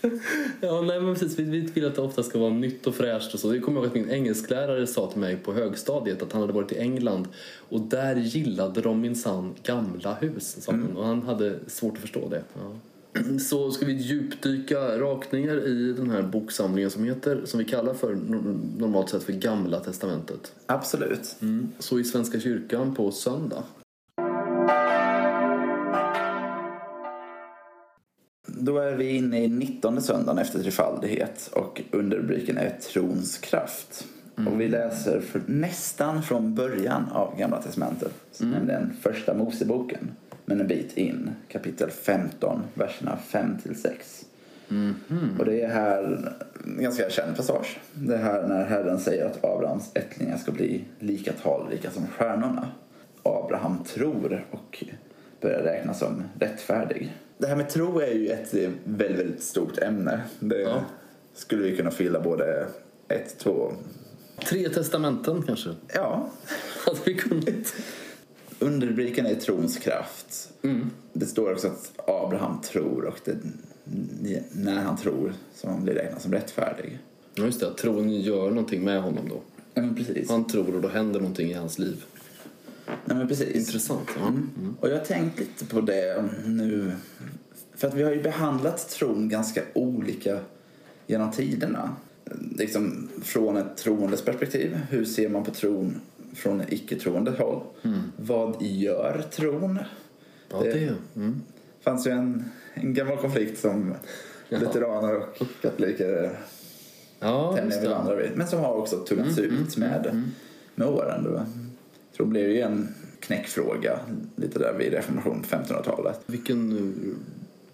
Ja, 0.60 0.82
nej 0.82 1.00
men 1.00 1.14
precis. 1.14 1.38
Vi, 1.38 1.42
vi 1.42 1.60
vill 1.60 1.86
att 1.86 1.94
det 1.94 2.00
ofta 2.02 2.22
ska 2.22 2.38
vara 2.38 2.52
nytt 2.52 2.86
och 2.86 2.94
fräscht 2.94 3.34
och 3.34 3.40
så. 3.40 3.50
Det 3.52 3.60
kommer 3.60 3.80
jag 3.80 3.86
ihåg 3.86 3.98
att 3.98 4.06
min 4.06 4.14
engelsklärare 4.14 4.86
sa 4.86 5.10
till 5.10 5.20
mig 5.20 5.36
på 5.36 5.52
högstadiet 5.52 6.22
att 6.22 6.32
han 6.32 6.40
hade 6.40 6.52
varit 6.52 6.72
i 6.72 6.78
England 6.78 7.28
och 7.68 7.80
där 7.80 8.16
gillade 8.16 8.80
de 8.80 9.00
minsann 9.00 9.54
gamla 9.62 10.14
hus. 10.14 10.56
Sa 10.60 10.72
han. 10.72 10.96
Och 10.96 11.06
han 11.06 11.22
hade 11.22 11.58
svårt 11.66 11.94
att 11.94 12.00
förstå 12.00 12.28
det. 12.28 12.42
Ja. 12.54 12.76
Så 13.40 13.70
ska 13.70 13.86
vi 13.86 13.92
djupdyka 13.92 14.98
rakt 15.00 15.32
ner 15.32 15.56
i 15.56 15.92
den 15.92 16.10
här 16.10 16.22
boksamlingen 16.22 16.90
som 16.90 17.04
heter, 17.04 17.42
som 17.44 17.58
vi 17.58 17.64
kallar 17.64 17.94
för 17.94 18.14
no- 18.14 18.78
normalt 18.78 19.08
sett 19.08 19.22
för 19.22 19.32
Gamla 19.32 19.80
Testamentet. 19.80 20.52
Absolut. 20.66 21.36
Så 21.78 21.98
i 21.98 22.04
Svenska 22.04 22.40
kyrkan 22.40 22.94
på 22.94 23.10
söndag. 23.12 23.62
Då 28.68 28.78
är 28.78 28.94
vi 28.94 29.16
inne 29.16 29.44
i 29.44 29.48
19 29.48 30.02
söndagen 30.02 30.38
efter 30.38 30.62
trefaldighet 30.62 31.50
och 31.52 31.82
underrubriken 31.90 32.58
är 32.58 32.70
Trons 32.70 33.38
kraft. 33.38 34.06
Och 34.46 34.60
vi 34.60 34.68
läser 34.68 35.20
för, 35.20 35.42
nästan 35.46 36.22
från 36.22 36.54
början 36.54 37.08
av 37.12 37.38
Gamla 37.38 37.62
Testamentet, 37.62 38.12
nämligen 38.38 38.92
första 39.00 39.34
Moseboken, 39.34 40.10
men 40.44 40.60
en 40.60 40.66
bit 40.66 40.96
in, 40.96 41.30
kapitel 41.48 41.90
15, 41.90 42.62
verserna 42.74 43.16
5 43.16 43.58
till 43.62 43.80
6. 43.80 44.24
Och 45.38 45.44
det 45.44 45.62
är 45.62 45.68
här 45.68 46.32
en 46.64 46.82
ganska 46.82 47.10
känd 47.10 47.36
passage. 47.36 47.78
Det 47.94 48.14
är 48.14 48.22
här 48.22 48.48
när 48.48 48.64
Herren 48.64 48.98
säger 48.98 49.26
att 49.26 49.44
Abrahams 49.44 49.90
ättlingar 49.94 50.36
ska 50.36 50.52
bli 50.52 50.84
lika 50.98 51.32
talrika 51.32 51.90
som 51.90 52.06
stjärnorna. 52.06 52.68
Abraham 53.22 53.84
tror 53.84 54.44
och 54.50 54.84
börjar 55.40 55.62
räknas 55.62 55.98
som 55.98 56.22
rättfärdig. 56.38 57.12
Det 57.38 57.46
här 57.46 57.56
med 57.56 57.70
tro 57.70 58.00
är 58.00 58.12
ju 58.14 58.28
ett 58.28 58.54
väldigt, 58.54 59.16
väldigt 59.18 59.42
stort 59.42 59.78
ämne. 59.78 60.20
Det 60.40 60.60
Ja. 60.60 60.84
skulle 61.34 61.62
vi 61.62 61.76
kunna 61.76 61.90
fylla 61.90 62.20
både 62.20 62.66
ett, 63.08 63.38
två... 63.38 63.72
Tre 64.48 64.68
testamenten 64.68 65.42
kanske. 65.42 65.70
Ja, 65.94 66.30
Hade 66.86 66.98
vi 67.04 67.14
kunnat. 67.14 67.74
underrubriken 68.58 69.26
är 69.26 69.34
trons 69.34 69.76
kraft. 69.78 70.52
Det 71.12 71.26
står 71.26 71.52
också 71.52 71.66
att 71.66 71.92
Abraham 72.08 72.60
tror 72.60 73.04
och 73.04 73.18
det, 73.24 73.36
när 74.52 74.80
han 74.82 74.96
tror 74.96 75.32
som 75.54 75.70
han 75.70 75.82
blir 75.84 75.94
räknad 75.94 76.22
som 76.22 76.32
rättfärdig. 76.32 76.98
Ja, 77.34 77.44
just 77.44 77.60
det. 77.60 77.68
Att 77.68 77.78
tron 77.78 78.10
gör 78.10 78.48
någonting 78.50 78.84
med 78.84 79.02
honom 79.02 79.28
då. 79.28 79.40
Ja, 79.74 79.82
precis. 79.96 80.30
Han 80.30 80.46
tror 80.46 80.74
och 80.74 80.82
då 80.82 80.88
händer 80.88 81.20
någonting 81.20 81.50
i 81.50 81.54
hans 81.54 81.78
liv. 81.78 82.04
Ja, 83.06 83.14
men 83.14 83.28
precis. 83.28 83.56
Intressant. 83.56 84.08
Ja. 84.20 84.26
Mm. 84.28 84.76
Och 84.80 84.88
jag 84.88 84.96
har 84.98 85.04
tänkt 85.04 85.38
lite 85.38 85.66
på 85.66 85.80
det 85.80 86.24
nu. 86.46 86.92
För 87.74 87.88
att 87.88 87.94
vi 87.94 88.02
har 88.02 88.10
ju 88.12 88.22
behandlat 88.22 88.88
tron 88.88 89.28
ganska 89.28 89.62
olika 89.74 90.38
genom 91.06 91.30
tiderna. 91.30 91.96
Liksom 92.58 93.08
från 93.22 93.56
ett 93.56 93.76
troendes 93.76 94.22
perspektiv. 94.22 94.78
Hur 94.90 95.04
ser 95.04 95.28
man 95.28 95.44
på 95.44 95.50
tron 95.50 96.00
från 96.34 96.60
ett 96.60 96.72
icke-troende 96.72 97.30
håll? 97.30 97.62
Vad 98.16 98.62
gör 98.62 99.24
tron? 99.30 99.78
Ja, 100.50 100.60
det. 100.62 100.92
Mm. 101.16 101.42
fanns 101.80 102.06
ju 102.06 102.10
en, 102.10 102.44
en 102.74 102.94
gammal 102.94 103.16
konflikt 103.16 103.60
som 103.60 103.94
Jaha. 104.48 104.60
lutheraner 104.60 105.16
och 105.16 105.48
katoliker 105.62 106.38
Ja, 107.20 107.56
tämligen 107.56 107.82
det. 107.82 107.88
bevandrade 107.88 108.22
vid. 108.22 108.30
Men 108.36 108.48
som 108.48 108.60
har 108.60 108.74
också 108.74 108.96
tunnats 108.96 109.38
ut 109.38 109.76
med, 109.76 110.22
med 110.74 110.88
åren. 110.88 111.24
Då. 111.24 111.42
Tror 112.18 112.26
det 112.26 112.30
blev 112.30 112.50
ju 112.50 112.60
en 112.60 112.88
knäckfråga 113.20 114.00
lite 114.36 114.58
där 114.58 114.72
vid 114.78 114.92
reformation 114.92 115.42
på 115.42 115.56
1500-talet. 115.56 116.20
Vilken 116.26 116.72
eh, 116.72 117.16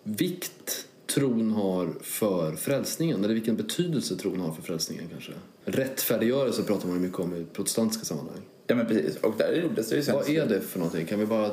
vikt 0.02 0.86
tron 1.14 1.50
har 1.50 1.88
för 2.02 2.52
frälsningen, 2.56 3.24
eller 3.24 3.34
vilken 3.34 3.56
betydelse 3.56 4.16
tron 4.16 4.40
har 4.40 4.52
för 4.52 4.62
frälsningen 4.62 5.04
kanske. 5.12 5.32
Rättfärdiggörelse 5.64 6.62
pratar 6.62 6.86
man 6.88 6.96
ju 6.96 7.02
mycket 7.02 7.18
om 7.20 7.34
i 7.36 7.44
protestantiska 7.52 8.04
sammanhang. 8.04 8.40
Ja 8.66 8.74
men 8.74 8.86
precis. 8.86 9.16
Och 9.16 9.34
där 9.38 9.52
gjordes 9.62 9.88
det 9.90 9.96
ju 9.96 10.02
sen. 10.02 10.14
Vad 10.14 10.28
är 10.28 10.46
det 10.46 10.60
för 10.60 10.78
någonting? 10.78 11.06
Kan 11.06 11.18
vi 11.18 11.26
bara, 11.26 11.50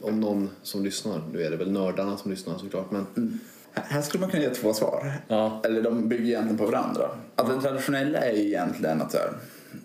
om 0.00 0.20
någon 0.20 0.50
som 0.62 0.84
lyssnar, 0.84 1.22
nu 1.32 1.42
är 1.42 1.50
det 1.50 1.56
väl 1.56 1.70
nördarna 1.70 2.16
som 2.16 2.30
lyssnar 2.30 2.58
såklart, 2.58 2.90
men 2.90 3.06
Här- 3.72 3.84
Här 3.88 4.02
skulle 4.02 4.20
man 4.20 4.30
kunna 4.30 4.42
ge 4.42 4.50
två 4.50 4.74
svar. 4.74 5.12
Ja. 5.28 5.60
Eller 5.64 5.82
de 5.82 6.08
bygger 6.08 6.24
egentligen 6.24 6.58
på 6.58 6.66
varandra. 6.66 7.10
Att 7.34 7.48
det 7.48 7.60
traditionella 7.60 8.18
är 8.18 8.32
ju 8.36 8.46
egentligen 8.46 9.02
att 9.02 9.12
så 9.12 9.18
här, 9.18 9.32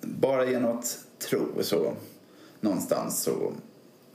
bara 0.02 0.46
genom 0.50 0.78
att 0.78 0.98
tro 1.30 1.46
så 1.62 1.94
någonstans 2.62 3.24
så 3.24 3.54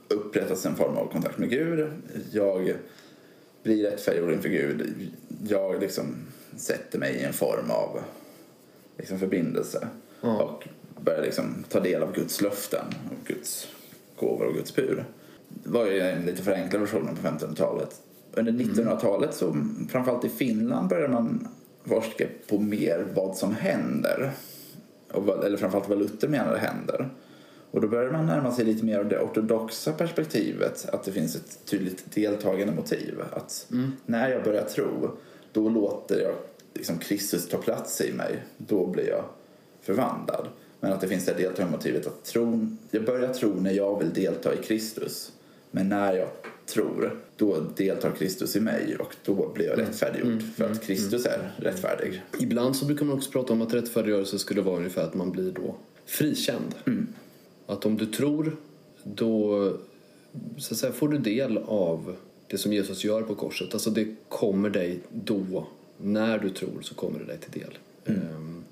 upprättas 0.07 0.65
en 0.65 0.75
form 0.75 0.97
av 0.97 1.11
kontakt 1.11 1.37
med 1.37 1.49
Gud. 1.49 1.89
Jag 2.31 2.73
blir 3.63 3.83
rättfärdiggjord 3.83 4.31
inför 4.31 4.49
Gud. 4.49 5.11
Jag 5.47 5.81
liksom 5.81 6.15
sätter 6.55 6.99
mig 6.99 7.15
i 7.15 7.23
en 7.23 7.33
form 7.33 7.71
av 7.71 7.99
liksom 8.97 9.19
förbindelse. 9.19 9.87
Ja. 10.21 10.43
Och 10.43 10.67
börjar 11.01 11.21
liksom 11.21 11.63
ta 11.69 11.79
del 11.79 12.03
av 12.03 12.13
Guds 12.13 12.41
löften 12.41 12.85
och 13.05 13.27
Guds 13.27 13.67
gåvor 14.15 14.45
och 14.45 14.53
Guds 14.53 14.75
bur. 14.75 15.05
Det 15.49 15.69
var 15.69 15.85
ju 15.85 15.99
en 15.99 16.25
lite 16.25 16.43
förenklad 16.43 16.81
version 16.81 17.09
på 17.21 17.27
1500-talet. 17.27 18.01
Under 18.33 18.51
1900-talet, 18.51 19.33
så 19.33 19.55
framförallt 19.89 20.25
i 20.25 20.29
Finland, 20.29 20.89
började 20.89 21.13
man 21.13 21.47
forska 21.85 22.25
på 22.49 22.59
mer 22.59 23.07
vad 23.13 23.37
som 23.37 23.55
händer. 23.55 24.31
Och 25.11 25.45
eller 25.45 25.57
framförallt 25.57 25.89
vad 25.89 25.99
Luther 25.99 26.27
menade 26.27 26.59
händer. 26.59 27.09
Och 27.71 27.81
då 27.81 27.87
började 27.87 28.11
man 28.11 28.25
närma 28.25 28.51
sig 28.51 28.65
lite 28.65 28.85
mer 28.85 28.99
av 28.99 29.09
det 29.09 29.19
ortodoxa 29.19 29.93
perspektivet. 29.93 30.89
Att 30.89 31.03
det 31.03 31.11
finns 31.11 31.35
ett 31.35 31.59
tydligt 31.65 32.11
deltagande 32.13 32.73
motiv. 32.73 33.21
Att 33.31 33.67
när 34.05 34.29
jag 34.29 34.43
börjar 34.43 34.63
tro, 34.63 35.17
då 35.51 35.69
låter 35.69 36.21
jag 36.21 36.35
liksom 36.73 36.97
Kristus 36.97 37.47
ta 37.49 37.57
plats 37.57 38.01
i 38.01 38.13
mig. 38.13 38.43
Då 38.57 38.87
blir 38.87 39.09
jag 39.09 39.23
förvandlad. 39.81 40.47
Men 40.79 40.93
att 40.93 41.01
det 41.01 41.07
finns 41.07 41.25
det 41.25 41.33
deltagande 41.33 41.77
motivet 41.77 42.07
att 42.07 42.23
tron, 42.25 42.77
jag 42.91 43.05
börjar 43.05 43.33
tro 43.33 43.53
när 43.53 43.71
jag 43.71 43.99
vill 43.99 44.13
delta 44.13 44.53
i 44.53 44.57
Kristus. 44.57 45.31
Men 45.71 45.89
när 45.89 46.13
jag 46.13 46.27
tror, 46.65 47.19
då 47.37 47.59
deltar 47.75 48.11
Kristus 48.11 48.55
i 48.55 48.59
mig 48.59 48.97
och 48.99 49.15
då 49.25 49.51
blir 49.55 49.65
jag 49.65 49.79
rättfärdiggjord. 49.79 50.41
För 50.55 50.71
att 50.71 50.81
Kristus 50.81 51.25
är 51.25 51.51
rättfärdig. 51.57 52.21
ibland 52.39 52.75
så 52.75 52.85
brukar 52.85 53.05
man 53.05 53.17
också 53.17 53.31
prata 53.31 53.53
om 53.53 53.61
att 53.61 53.73
rättfärdiggörelse 53.73 54.39
skulle 54.39 54.61
vara 54.61 54.77
ungefär 54.77 55.03
att 55.03 55.13
man 55.13 55.31
blir 55.31 55.51
då 55.51 55.75
frikänd. 56.05 56.75
Att 57.67 57.85
om 57.85 57.97
du 57.97 58.05
tror, 58.05 58.55
då 59.03 59.73
så 60.57 60.75
säga, 60.75 60.93
får 60.93 61.07
du 61.07 61.17
del 61.17 61.57
av 61.57 62.15
det 62.47 62.57
som 62.57 62.73
Jesus 62.73 63.03
gör 63.03 63.21
på 63.21 63.35
korset. 63.35 63.73
Alltså 63.73 63.89
det 63.89 64.15
kommer 64.29 64.69
dig 64.69 64.99
då, 65.11 65.67
när 65.97 66.39
du 66.39 66.49
tror 66.49 66.81
så 66.81 66.95
kommer 66.95 67.19
det 67.19 67.25
dig 67.25 67.37
till 67.37 67.61
del. 67.61 67.77
Mm. 68.05 68.63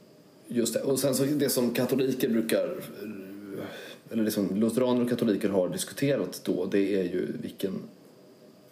Just 0.47 0.73
det. 0.73 0.81
Och 0.81 0.99
sen 0.99 1.15
så 1.15 1.23
det 1.23 1.49
som 1.49 1.73
katoliker 1.73 2.29
brukar, 2.29 2.69
eller 4.11 4.23
det 4.23 4.31
som 4.31 4.55
lutheraner 4.55 5.01
och 5.01 5.09
katoliker 5.09 5.49
har 5.49 5.69
diskuterat 5.69 6.41
då, 6.43 6.65
det 6.65 6.95
är 6.95 7.03
ju 7.03 7.27
vilken, 7.41 7.73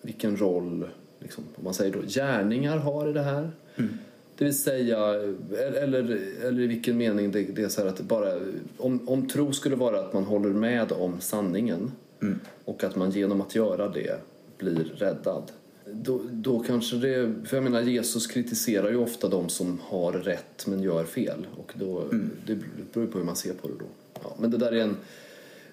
vilken 0.01 0.38
roll, 0.38 0.88
liksom, 1.20 1.44
om 1.56 1.63
man 1.63 1.74
säger 1.74 1.94
då, 1.94 2.00
gärningar 2.08 2.77
har 2.77 3.10
i 3.10 3.13
det 3.13 3.24
här. 3.24 3.51
Mm. 3.75 3.98
Det 4.37 4.45
vill 4.45 4.57
säga, 4.57 4.97
eller, 5.57 6.19
eller 6.45 6.61
i 6.61 6.67
vilken 6.67 6.97
mening 6.97 7.31
det, 7.31 7.43
det 7.43 7.63
är 7.63 7.69
så 7.69 7.81
här 7.81 7.87
att 7.87 8.01
bara, 8.01 8.33
om, 8.77 9.09
om 9.09 9.27
tro 9.27 9.53
skulle 9.53 9.75
vara 9.75 9.99
att 9.99 10.13
man 10.13 10.23
håller 10.23 10.49
med 10.49 10.91
om 10.91 11.21
sanningen 11.21 11.91
mm. 12.21 12.39
och 12.65 12.83
att 12.83 12.95
man 12.95 13.11
genom 13.11 13.41
att 13.41 13.55
göra 13.55 13.89
det 13.89 14.19
blir 14.57 14.93
räddad. 14.95 15.51
Då, 15.85 16.21
då 16.31 16.59
kanske 16.59 16.95
det, 16.95 17.33
för 17.45 17.57
jag 17.57 17.63
menar 17.63 17.81
Jesus 17.81 18.27
kritiserar 18.27 18.89
ju 18.89 18.97
ofta 18.97 19.29
de 19.29 19.49
som 19.49 19.79
har 19.83 20.11
rätt 20.11 20.67
men 20.67 20.83
gör 20.83 21.03
fel 21.03 21.47
och 21.57 21.73
då, 21.75 22.01
mm. 22.01 22.29
det 22.45 22.59
beror 22.93 23.07
på 23.07 23.17
hur 23.17 23.25
man 23.25 23.35
ser 23.35 23.53
på 23.53 23.67
det 23.67 23.73
då. 23.79 23.85
Ja, 24.23 24.35
men 24.39 24.51
det 24.51 24.57
där 24.57 24.71
är 24.71 24.81
en, 24.81 24.97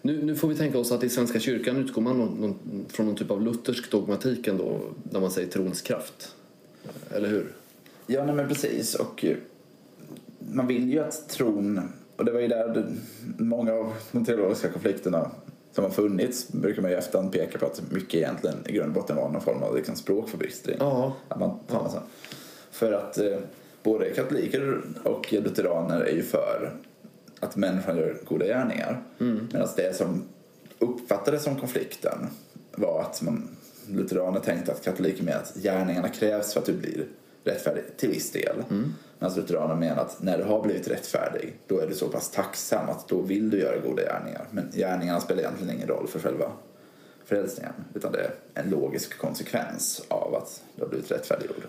nu, 0.02 0.22
nu 0.22 0.34
får 0.34 0.48
vi 0.48 0.54
tänka 0.54 0.78
oss 0.78 0.92
att 0.92 1.04
i 1.04 1.08
Svenska 1.08 1.40
kyrkan 1.40 1.76
utgår 1.76 2.02
man 2.02 2.18
någon, 2.18 2.40
någon, 2.40 2.86
från 2.88 3.06
någon 3.06 3.16
typ 3.16 3.30
av 3.30 3.42
luthersk 3.42 3.90
dogmatik 3.90 4.46
ändå, 4.46 4.80
när 5.10 5.20
man 5.20 5.30
säger 5.30 5.48
trons 5.48 5.82
kraft. 5.82 6.34
Eller 7.10 7.28
hur? 7.28 7.52
Ja, 8.12 8.24
nej, 8.24 8.34
men 8.34 8.48
precis. 8.48 8.94
Och 8.94 9.24
man 10.38 10.66
vill 10.66 10.92
ju 10.92 10.98
att 11.00 11.28
tron, 11.28 11.92
och 12.16 12.24
det 12.24 12.32
var 12.32 12.40
ju 12.40 12.48
där 12.48 12.86
många 13.38 13.72
av 13.72 13.92
de 14.12 14.24
teologiska 14.24 14.72
konflikterna 14.72 15.30
som 15.72 15.84
har 15.84 15.90
funnits 15.90 16.48
brukar 16.52 16.82
man 16.82 16.90
ju 16.90 16.96
efterhand 16.96 17.32
peka 17.32 17.58
på 17.58 17.66
att 17.66 17.82
mycket 17.90 18.14
egentligen 18.14 18.56
i 18.66 18.72
grund 18.72 18.88
och 18.88 18.94
botten 18.94 19.16
var 19.16 19.28
någon 19.28 19.40
form 19.40 19.62
av 19.62 19.76
liksom 19.76 19.96
språkförbistring. 19.96 20.76
Ja. 20.80 21.16
Att 21.28 21.40
man, 21.40 21.58
ja. 21.68 22.02
För 22.70 22.92
att 22.92 23.18
eh, 23.18 23.38
både 23.82 24.10
katoliker 24.10 24.80
och 25.04 25.32
lutheraner 25.32 26.00
är 26.00 26.14
ju 26.14 26.22
för 26.22 26.72
att 27.40 27.56
människan 27.56 27.96
gör 27.96 28.16
goda 28.24 28.46
gärningar. 28.46 29.02
Mm. 29.20 29.48
Medan 29.52 29.68
det 29.76 29.96
som 29.96 30.22
uppfattades 30.78 31.42
som 31.42 31.56
konflikten 31.56 32.18
var 32.72 33.00
att 33.00 33.22
man, 33.22 33.48
lutheraner 33.86 34.40
tänkte 34.40 34.72
att 34.72 34.84
katoliker 34.84 35.24
menar 35.24 35.40
att 35.40 35.54
gärningarna 35.54 36.08
krävs 36.08 36.52
för 36.52 36.60
att 36.60 36.66
du 36.66 36.72
blir 36.72 37.06
rättfärdig 37.44 37.84
till 37.96 38.10
viss 38.10 38.32
del. 38.32 38.56
Mm. 38.70 38.94
Medan 39.18 39.36
lutheraner 39.36 39.74
menar 39.74 40.02
att 40.02 40.22
när 40.22 40.38
du 40.38 40.44
har 40.44 40.62
blivit 40.62 40.88
rättfärdig 40.88 41.58
då 41.66 41.78
är 41.78 41.86
du 41.86 41.94
så 41.94 42.08
pass 42.08 42.30
tacksam 42.30 42.88
att 42.88 43.08
då 43.08 43.20
vill 43.20 43.50
du 43.50 43.58
göra 43.58 43.78
goda 43.78 44.02
gärningar. 44.02 44.46
Men 44.50 44.70
gärningarna 44.72 45.20
spelar 45.20 45.42
egentligen 45.42 45.74
ingen 45.74 45.88
roll 45.88 46.08
för 46.08 46.18
själva 46.18 46.52
frälsningen 47.24 47.72
utan 47.94 48.12
det 48.12 48.18
är 48.18 48.34
en 48.54 48.70
logisk 48.70 49.18
konsekvens 49.18 50.02
av 50.08 50.34
att 50.34 50.62
du 50.76 50.82
har 50.82 50.88
blivit 50.88 51.10
rättfärdiggjord. 51.10 51.62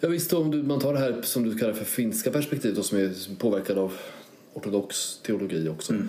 Ja, 0.00 0.08
visst, 0.08 0.32
om 0.32 0.50
du, 0.50 0.62
man 0.62 0.80
tar 0.80 0.92
det 0.92 0.98
här 0.98 1.22
som 1.22 1.44
du 1.44 1.58
kallar 1.58 1.72
för 1.72 1.84
finska 1.84 2.30
perspektivet 2.30 2.84
som 2.84 2.98
är 2.98 3.36
påverkad 3.38 3.78
av 3.78 3.92
ortodox 4.54 5.18
teologi 5.22 5.68
också. 5.68 5.92
Mm. 5.92 6.08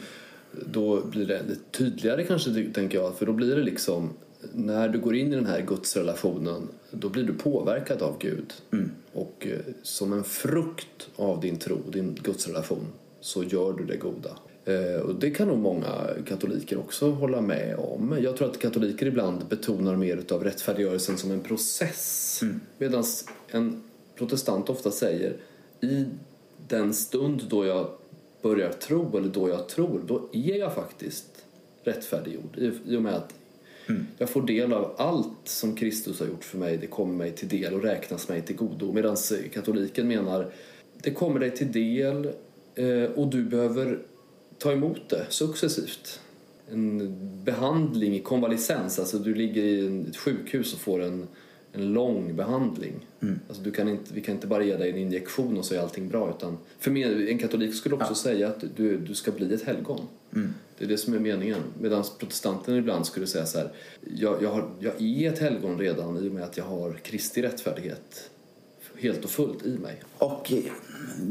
Då 0.52 1.02
blir 1.02 1.26
det 1.26 1.42
tydligare 1.72 2.24
kanske, 2.24 2.72
tänker 2.74 2.98
jag. 2.98 3.16
För 3.16 3.26
då 3.26 3.34
blir 3.34 3.56
det 3.56 3.64
liksom, 3.64 4.10
när 4.54 4.90
du 4.90 5.00
går 5.00 5.16
in 5.16 5.34
i 5.34 5.36
den 5.36 5.46
här 5.46 5.62
gudsrelationen, 5.62 6.70
då 6.92 7.10
blir 7.10 7.24
du 7.24 7.34
påverkad 7.34 8.02
av 8.02 8.18
Gud. 8.20 8.54
Mm. 8.74 8.92
Och 9.14 9.48
eh, 9.48 9.60
som 9.84 10.14
en 10.14 10.24
frukt 10.24 11.10
av 11.16 11.42
din 11.42 11.58
tro, 11.58 11.78
din 11.90 12.20
gudsrelation, 12.24 12.86
så 13.22 13.44
gör 13.44 13.74
du 13.74 13.86
det 13.86 13.98
goda. 13.98 14.38
Eh, 14.66 15.02
och 15.02 15.16
det 15.16 15.32
kan 15.32 15.48
nog 15.48 15.58
många 15.58 16.08
katoliker 16.28 16.78
också 16.78 17.12
hålla 17.12 17.42
med 17.42 17.76
om. 17.76 18.18
Jag 18.22 18.38
tror 18.38 18.50
att 18.50 18.60
katoliker 18.60 19.06
ibland 19.06 19.46
betonar 19.46 19.96
mer 19.96 20.22
av 20.30 20.44
rättfärdiggörelsen 20.44 21.18
som 21.18 21.32
en 21.32 21.42
process. 21.42 22.40
Mm. 22.42 22.62
Medan 22.78 23.04
en 23.52 23.84
protestant 24.16 24.70
ofta 24.70 24.92
säger 24.92 25.34
i 25.82 26.06
den 26.68 26.94
stund 26.94 27.44
då 27.50 27.66
jag 27.66 27.88
börjar 28.42 28.72
tro 28.72 29.18
eller 29.18 29.30
då 29.30 29.50
jag 29.50 29.68
tror, 29.68 30.02
då 30.08 30.30
är 30.34 30.56
jag 30.56 30.76
faktiskt 30.76 31.46
rättfärdiggjord. 31.84 32.58
I 32.86 32.96
och 32.96 33.02
med 33.02 33.14
att 33.14 33.34
mm. 33.88 34.08
jag 34.18 34.30
får 34.30 34.42
del 34.42 34.74
av 34.74 34.96
allt 34.98 35.40
som 35.44 35.76
Kristus 35.76 36.20
har 36.20 36.28
gjort 36.28 36.44
för 36.44 36.58
mig. 36.58 36.78
Det 36.78 36.88
kommer 36.88 37.14
mig 37.14 37.32
till 37.32 37.48
del 37.48 37.74
och 37.74 37.84
räknas 37.84 38.30
mig 38.30 38.42
till 38.42 38.56
godo. 38.56 38.94
Medan 38.94 39.18
katoliken 39.54 40.08
menar 40.08 40.52
det 41.02 41.12
kommer 41.12 41.40
dig 41.40 41.52
till 41.52 41.72
del 41.72 42.30
eh, 42.76 43.12
och 43.16 43.28
du 43.28 43.44
behöver 43.44 44.00
ta 44.58 44.72
emot 44.72 45.10
det 45.10 45.26
successivt. 45.30 46.20
En 46.72 47.18
behandling 47.44 48.16
i 48.16 48.20
konvalescens, 48.20 49.00
alltså 49.00 49.20
du 49.20 49.36
ligger 49.36 49.64
i 49.64 50.06
ett 50.10 50.18
sjukhus 50.18 50.74
och 50.74 50.80
får 50.80 51.02
en 51.02 51.28
en 51.76 51.94
lång 51.94 52.36
behandling. 52.36 52.94
Mm. 53.22 53.40
Alltså 53.48 53.64
du 53.64 53.72
kan 53.72 53.90
inte, 53.90 54.14
vi 54.14 54.22
kan 54.22 54.36
inte 54.36 54.48
bara 54.48 54.64
ge 54.64 54.78
dig 54.78 54.90
en 54.90 54.98
injektion 54.98 55.58
och 55.58 55.72
är 55.72 55.80
allting 55.80 56.08
bra. 56.10 56.34
Utan 56.38 56.58
för 56.80 56.92
mig, 56.92 57.32
en 57.32 57.38
katolik 57.38 57.76
skulle 57.76 57.96
också 57.96 58.12
ja. 58.12 58.16
säga 58.16 58.48
att 58.48 58.64
du, 58.76 58.98
du 58.98 59.16
ska 59.16 59.32
bli 59.32 59.54
ett 59.54 59.64
helgon. 59.64 60.02
Mm. 60.34 60.54
Det 60.78 60.86
är 60.86 60.90
det 60.90 60.98
som 60.98 61.14
är 61.14 61.20
meningen. 61.20 61.60
Medan 61.82 62.04
protestanten 62.20 62.76
ibland 62.76 63.06
skulle 63.06 63.28
säga 63.28 63.46
så 63.46 63.58
här, 63.58 63.72
jag, 64.16 64.44
jag, 64.44 64.50
har, 64.50 64.70
jag 64.80 65.02
är 65.02 65.32
ett 65.32 65.40
helgon 65.40 65.80
redan 65.80 66.18
i 66.18 66.30
och 66.30 66.34
med 66.34 66.44
att 66.44 66.58
jag 66.58 66.66
har 66.66 66.94
Kristi 66.94 67.42
rättfärdighet 67.42 68.30
helt 68.98 69.24
och 69.24 69.30
fullt 69.30 69.66
i 69.66 69.78
mig. 69.78 70.02
Och 70.18 70.52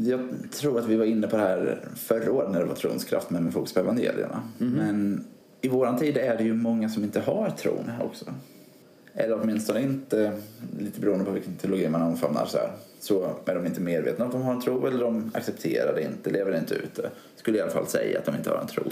jag 0.05 0.29
tror 0.51 0.79
att 0.79 0.87
vi 0.87 0.95
var 0.95 1.05
inne 1.05 1.27
på 1.27 1.35
det 1.35 1.41
här 1.41 1.87
förra 1.95 2.31
året 2.31 2.51
när 2.51 2.59
det 2.59 2.65
var 2.65 2.75
trons 2.75 3.05
kraft 3.05 3.29
med 3.29 3.53
fokus 3.53 3.73
på 3.73 3.79
evangelierna. 3.79 4.43
Mm. 4.59 4.73
Men 4.73 5.25
i 5.61 5.67
våran 5.67 5.99
tid 5.99 6.17
är 6.17 6.37
det 6.37 6.43
ju 6.43 6.53
många 6.53 6.89
som 6.89 7.03
inte 7.03 7.19
har 7.19 7.49
tron 7.49 7.91
också. 8.01 8.25
Eller 9.15 9.41
åtminstone 9.41 9.81
inte, 9.81 10.31
lite 10.79 10.99
beroende 10.99 11.25
på 11.25 11.31
vilken 11.31 11.55
teologi 11.55 11.89
man 11.89 12.01
omfamnar, 12.01 12.45
så, 12.45 12.57
här, 12.57 12.71
så 12.99 13.35
är 13.45 13.55
de 13.55 13.65
inte 13.65 13.81
medvetna 13.81 14.25
om 14.25 14.29
att 14.29 14.37
de 14.37 14.41
har 14.41 14.53
en 14.53 14.61
tro 14.61 14.87
eller 14.87 14.99
de 14.99 15.31
accepterar 15.33 15.95
det 15.95 16.01
inte, 16.01 16.29
lever 16.29 16.51
det 16.51 16.57
inte 16.57 16.75
ut 16.75 16.95
det. 16.95 17.09
Skulle 17.35 17.57
i 17.57 17.61
alla 17.61 17.71
fall 17.71 17.87
säga 17.87 18.19
att 18.19 18.25
de 18.25 18.35
inte 18.35 18.49
har 18.49 18.57
en 18.57 18.67
tro. 18.67 18.83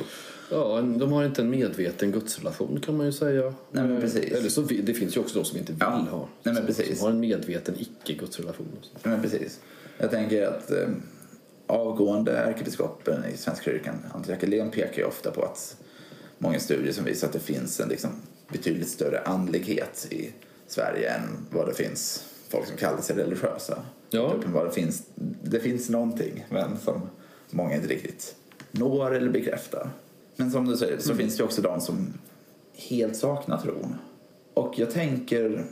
Ja, 0.51 0.81
de 0.81 1.11
har 1.11 1.23
inte 1.25 1.41
en 1.41 1.49
medveten 1.49 2.11
gudsrelation 2.11 2.79
kan 2.85 2.97
man 2.97 3.05
ju 3.05 3.11
säga. 3.11 3.53
Nej, 3.71 3.83
men 3.83 4.01
precis. 4.01 4.31
Eller 4.31 4.49
så, 4.49 4.61
det 4.61 4.93
finns 4.93 5.15
ju 5.15 5.21
också 5.21 5.39
de 5.39 5.45
som 5.45 5.57
inte 5.57 5.71
vill 5.71 5.81
ja. 5.81 6.07
ha. 6.11 6.27
Nej, 6.43 6.53
men 6.53 6.65
precis. 6.65 6.97
Som 6.97 7.05
har 7.05 7.11
en 7.11 7.19
medveten 7.19 7.75
icke-gudsrelation. 7.77 8.67
Nej, 8.81 9.13
men 9.13 9.21
precis. 9.21 9.59
Jag 9.97 10.11
tänker 10.11 10.47
att 10.47 10.71
eh, 10.71 10.87
avgående 11.67 12.31
ärkebiskopen 12.31 13.25
i 13.33 13.37
Svenska 13.37 13.63
kyrkan, 13.63 13.95
Andreas 14.13 14.41
Helén, 14.41 14.71
pekar 14.71 14.97
ju 14.97 15.03
ofta 15.03 15.31
på 15.31 15.41
att 15.43 15.77
många 16.37 16.59
studier 16.59 16.93
som 16.93 17.05
visar 17.05 17.27
att 17.27 17.33
det 17.33 17.39
finns 17.39 17.79
en 17.79 17.89
liksom, 17.89 18.09
betydligt 18.47 18.89
större 18.89 19.21
andlighet 19.21 20.07
i 20.09 20.31
Sverige 20.67 21.09
än 21.09 21.21
vad 21.51 21.67
det 21.67 21.73
finns 21.73 22.25
folk 22.49 22.67
som 22.67 22.77
kallar 22.77 23.01
sig 23.01 23.15
religiösa. 23.15 23.83
Ja. 24.09 24.35
Det, 24.65 24.71
finns, 24.71 25.03
det 25.43 25.59
finns 25.59 25.89
någonting 25.89 26.45
men 26.49 26.77
som 26.77 27.01
många 27.49 27.75
inte 27.75 27.87
riktigt 27.87 28.35
når 28.71 29.15
eller 29.15 29.29
bekräftar. 29.29 29.89
Men 30.35 30.51
som 30.51 30.67
du 30.67 30.77
säger 30.77 30.99
så 30.99 31.11
mm. 31.11 31.17
finns 31.17 31.37
det 31.37 31.43
också 31.43 31.61
de 31.61 31.81
som 31.81 32.13
helt 32.89 33.15
saknar 33.15 33.61
tron. 33.61 33.95
Och 34.53 34.79
jag 34.79 34.91
tänker, 34.91 35.65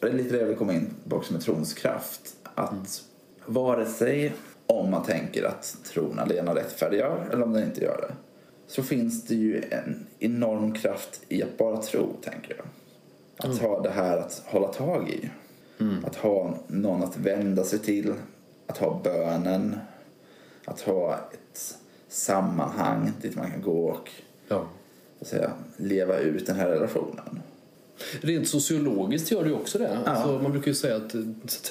det 0.00 0.08
är 0.08 0.12
lite 0.12 0.34
det 0.34 0.40
jag 0.40 0.46
vill 0.46 0.56
komma 0.56 0.72
in 0.72 0.90
på 1.08 1.16
också 1.16 1.32
med 1.32 1.42
trons 1.42 1.74
kraft, 1.74 2.36
att 2.54 2.72
mm. 2.72 2.84
vare 3.46 3.86
sig 3.86 4.32
om 4.66 4.90
man 4.90 5.04
tänker 5.04 5.44
att 5.44 5.76
tron 5.84 6.18
alena 6.18 6.54
rättfärdiggör 6.54 7.28
eller 7.32 7.42
om 7.42 7.52
den 7.52 7.64
inte 7.64 7.80
gör 7.80 8.00
det 8.08 8.14
så 8.66 8.82
finns 8.82 9.24
det 9.24 9.34
ju 9.34 9.62
en 9.70 10.06
enorm 10.24 10.72
kraft 10.72 11.20
i 11.28 11.42
att 11.42 11.58
bara 11.58 11.76
tro, 11.76 12.16
tänker 12.22 12.56
jag. 12.56 12.66
Att 13.36 13.58
mm. 13.58 13.70
ha 13.70 13.80
det 13.80 13.90
här 13.90 14.18
att 14.18 14.42
hålla 14.46 14.68
tag 14.68 15.08
i. 15.08 15.30
Mm. 15.80 16.04
Att 16.04 16.16
ha 16.16 16.58
någon 16.66 17.02
att 17.02 17.16
vända 17.16 17.64
sig 17.64 17.78
till. 17.78 18.14
Att 18.66 18.78
ha 18.78 19.00
bönen. 19.04 19.76
Att 20.64 20.80
ha 20.80 21.14
ett 21.32 21.78
sammanhang 22.08 23.12
dit 23.22 23.36
man 23.36 23.50
kan 23.50 23.62
gå 23.62 23.88
och 23.88 24.10
ja. 24.48 24.66
säga, 25.20 25.52
leva 25.76 26.18
ut 26.18 26.46
den 26.46 26.56
här 26.56 26.68
relationen. 26.68 27.40
Rent 28.20 28.48
sociologiskt 28.48 29.30
gör 29.30 29.42
det 29.42 29.48
ju 29.48 29.54
också 29.54 29.78
det. 29.78 29.98
Ja. 30.04 30.10
Alltså, 30.10 30.38
man 30.42 30.52
brukar 30.52 30.68
ju 30.68 30.74
säga 30.74 30.96
att, 30.96 31.14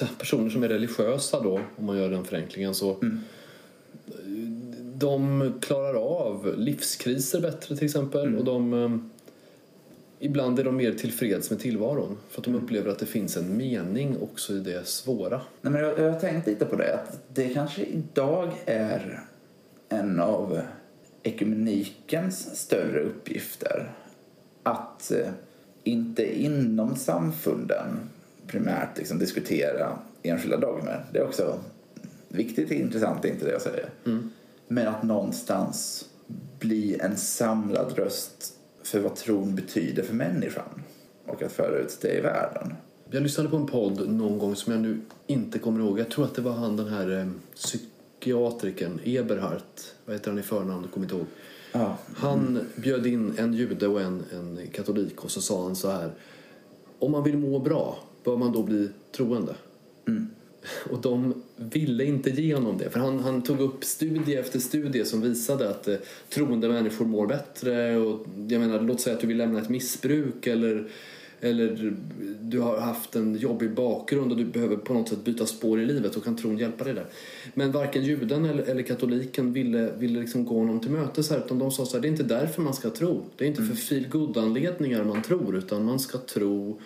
att 0.02 0.18
personer 0.18 0.50
som 0.50 0.62
är 0.62 0.68
religiösa 0.68 1.40
då, 1.40 1.60
om 1.76 1.86
man 1.86 1.96
gör 1.96 2.10
den 2.10 2.24
förenklingen, 2.24 2.74
så 2.74 2.94
mm 2.94 3.20
de 5.02 5.52
klarar 5.60 5.94
av 5.94 6.54
livskriser 6.56 7.40
bättre 7.40 7.76
till 7.76 7.84
exempel. 7.84 8.26
Mm. 8.26 8.38
Och 8.38 8.44
de, 8.44 8.74
eh, 8.84 8.98
ibland 10.18 10.58
är 10.58 10.64
de 10.64 10.76
mer 10.76 10.92
tillfreds 10.92 11.50
med 11.50 11.60
tillvaron 11.60 12.18
för 12.30 12.40
att 12.40 12.44
de 12.44 12.50
mm. 12.50 12.64
upplever 12.64 12.90
att 12.90 12.98
det 12.98 13.06
finns 13.06 13.36
en 13.36 13.56
mening 13.56 14.16
också 14.22 14.52
i 14.52 14.58
det 14.58 14.86
svåra. 14.86 15.40
Nej, 15.60 15.72
men 15.72 15.82
jag, 15.82 15.98
jag 15.98 16.12
har 16.12 16.20
tänkt 16.20 16.46
lite 16.46 16.64
på 16.64 16.76
det, 16.76 16.94
att 16.94 17.20
det 17.34 17.48
kanske 17.48 17.82
idag 17.82 18.50
är 18.66 19.20
en 19.88 20.20
av 20.20 20.60
ekumenikens 21.22 22.56
större 22.58 23.00
uppgifter 23.00 23.92
att 24.62 25.10
eh, 25.10 25.28
inte 25.84 26.42
inom 26.42 26.96
samfunden 26.96 28.00
primärt 28.46 28.98
liksom, 28.98 29.18
diskutera 29.18 29.98
enskilda 30.22 30.56
dogmer. 30.56 31.04
Det 31.12 31.18
är 31.18 31.24
också 31.24 31.58
viktigt 32.28 32.70
och 32.70 32.76
intressant, 32.76 33.24
inte 33.24 33.44
det 33.44 33.52
jag 33.52 33.62
säger. 33.62 33.88
Mm. 34.06 34.30
Men 34.72 34.88
att 34.88 35.02
någonstans 35.02 36.04
bli 36.58 36.98
en 37.00 37.16
samlad 37.16 37.92
röst 37.98 38.54
för 38.82 39.00
vad 39.00 39.16
tron 39.16 39.54
betyder 39.54 40.02
för 40.02 40.14
människan 40.14 40.82
och 41.26 41.42
att 41.42 41.52
föra 41.52 41.78
ut 41.78 41.98
det 42.00 42.18
i 42.18 42.20
världen. 42.20 42.74
Jag 43.10 43.22
lyssnade 43.22 43.48
på 43.48 43.56
en 43.56 43.66
podd 43.66 44.08
någon 44.10 44.38
gång 44.38 44.56
som 44.56 44.72
jag 44.72 44.82
nu 44.82 45.00
inte 45.26 45.58
kommer 45.58 45.80
ihåg. 45.80 45.98
Jag 46.00 46.10
tror 46.10 46.24
att 46.24 46.34
det 46.34 46.42
var 46.42 46.52
han 46.52 46.76
den 46.76 46.88
här 46.88 47.18
eh, 47.20 47.26
psykiatrikern 47.54 49.00
Eberhardt. 49.04 49.94
Vad 50.04 50.16
heter 50.16 50.30
han 50.30 50.38
i 50.38 50.42
förnamn? 50.42 50.82
Jag 50.82 50.90
kommer 50.92 51.06
inte 51.06 51.16
ihåg. 51.16 51.26
Ja. 51.72 51.98
Han 52.16 52.58
bjöd 52.76 53.06
in 53.06 53.34
en 53.38 53.54
jude 53.54 53.86
och 53.86 54.00
en, 54.00 54.24
en 54.32 54.60
katolik 54.72 55.24
och 55.24 55.30
så 55.30 55.40
sa 55.40 55.62
han 55.62 55.76
så 55.76 55.90
här. 55.90 56.10
Om 56.98 57.12
man 57.12 57.22
vill 57.22 57.38
må 57.38 57.58
bra, 57.58 57.98
bör 58.24 58.36
man 58.36 58.52
då 58.52 58.62
bli 58.62 58.88
troende? 59.16 59.54
Och 60.90 61.00
de 61.00 61.34
ville 61.56 62.04
inte 62.04 62.30
ge 62.30 62.54
honom 62.54 62.78
det. 62.78 62.90
För 62.90 63.00
han, 63.00 63.18
han 63.18 63.42
tog 63.42 63.60
upp 63.60 63.84
studie 63.84 64.34
efter 64.34 64.58
studie 64.58 65.04
som 65.04 65.20
visade 65.20 65.70
att 65.70 65.88
eh, 65.88 65.96
troende 66.30 66.68
människor 66.68 67.04
mår 67.04 67.26
bättre. 67.26 67.96
Och, 67.96 68.26
jag 68.48 68.60
menar, 68.60 68.80
låt 68.80 69.00
säga 69.00 69.14
att 69.14 69.20
du 69.20 69.26
vill 69.26 69.36
lämna 69.36 69.60
ett 69.60 69.68
missbruk 69.68 70.46
eller, 70.46 70.88
eller 71.40 71.94
du 72.40 72.60
har 72.60 72.78
haft 72.80 73.16
en 73.16 73.36
jobbig 73.36 73.74
bakgrund 73.74 74.32
och 74.32 74.38
du 74.38 74.44
behöver 74.44 74.76
på 74.76 74.94
något 74.94 75.08
sätt 75.08 75.24
byta 75.24 75.46
spår 75.46 75.80
i 75.80 75.86
livet 75.86 76.16
och 76.16 76.24
kan 76.24 76.36
tron 76.36 76.58
hjälpa 76.58 76.84
dig 76.84 76.94
där. 76.94 77.06
Men 77.54 77.72
varken 77.72 78.04
juden 78.04 78.44
eller, 78.44 78.62
eller 78.62 78.82
katoliken 78.82 79.52
ville, 79.52 79.92
ville 79.98 80.20
liksom 80.20 80.44
gå 80.44 80.58
honom 80.58 80.80
till 80.80 80.90
mötes 80.90 81.30
här 81.30 81.38
utan 81.38 81.58
de 81.58 81.70
sa 81.70 81.86
så 81.86 81.96
här, 81.96 82.02
det 82.02 82.08
är 82.08 82.10
inte 82.10 82.22
därför 82.22 82.62
man 82.62 82.74
ska 82.74 82.90
tro. 82.90 83.24
Det 83.36 83.44
är 83.44 83.48
inte 83.48 83.62
för 83.62 83.74
feel 83.74 84.06
anledningar 84.36 85.04
man 85.04 85.22
tror 85.22 85.56
utan 85.56 85.84
man 85.84 86.00
ska 86.00 86.18
tro 86.18 86.80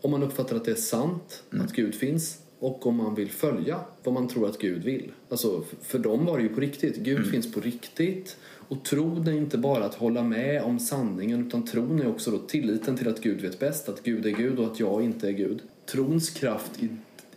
om 0.00 0.10
man 0.10 0.22
uppfattar 0.22 0.56
att 0.56 0.64
det 0.64 0.70
är 0.70 0.74
sant, 0.74 1.42
att 1.50 1.72
Gud 1.72 1.94
finns 1.94 2.38
och 2.58 2.86
om 2.86 2.96
man 2.96 3.14
vill 3.14 3.30
följa 3.30 3.80
vad 4.04 4.14
man 4.14 4.28
tror 4.28 4.48
att 4.48 4.58
Gud 4.58 4.84
vill. 4.84 5.12
Alltså, 5.28 5.64
för 5.82 5.98
dem 5.98 6.24
var 6.24 6.36
det 6.36 6.42
ju 6.42 6.48
på 6.48 6.60
riktigt. 6.60 6.96
Gud 6.96 7.30
finns 7.30 7.52
på 7.52 7.60
riktigt. 7.60 8.36
Och 8.68 8.84
tron 8.84 9.28
är 9.28 9.32
inte 9.32 9.58
bara 9.58 9.84
att 9.84 9.94
hålla 9.94 10.22
med 10.22 10.62
om 10.62 10.80
sanningen 10.80 11.46
utan 11.46 11.64
tron 11.64 12.00
är 12.00 12.08
också 12.08 12.30
då 12.30 12.38
tilliten 12.38 12.96
till 12.96 13.08
att 13.08 13.20
Gud 13.20 13.40
vet 13.40 13.58
bäst, 13.58 13.88
att 13.88 14.02
Gud 14.02 14.26
är 14.26 14.30
Gud 14.30 14.58
och 14.58 14.66
att 14.66 14.80
jag 14.80 15.02
inte 15.02 15.28
är 15.28 15.32
Gud. 15.32 15.62
Trons 15.86 16.30
kraft 16.30 16.82
i, 16.82 16.88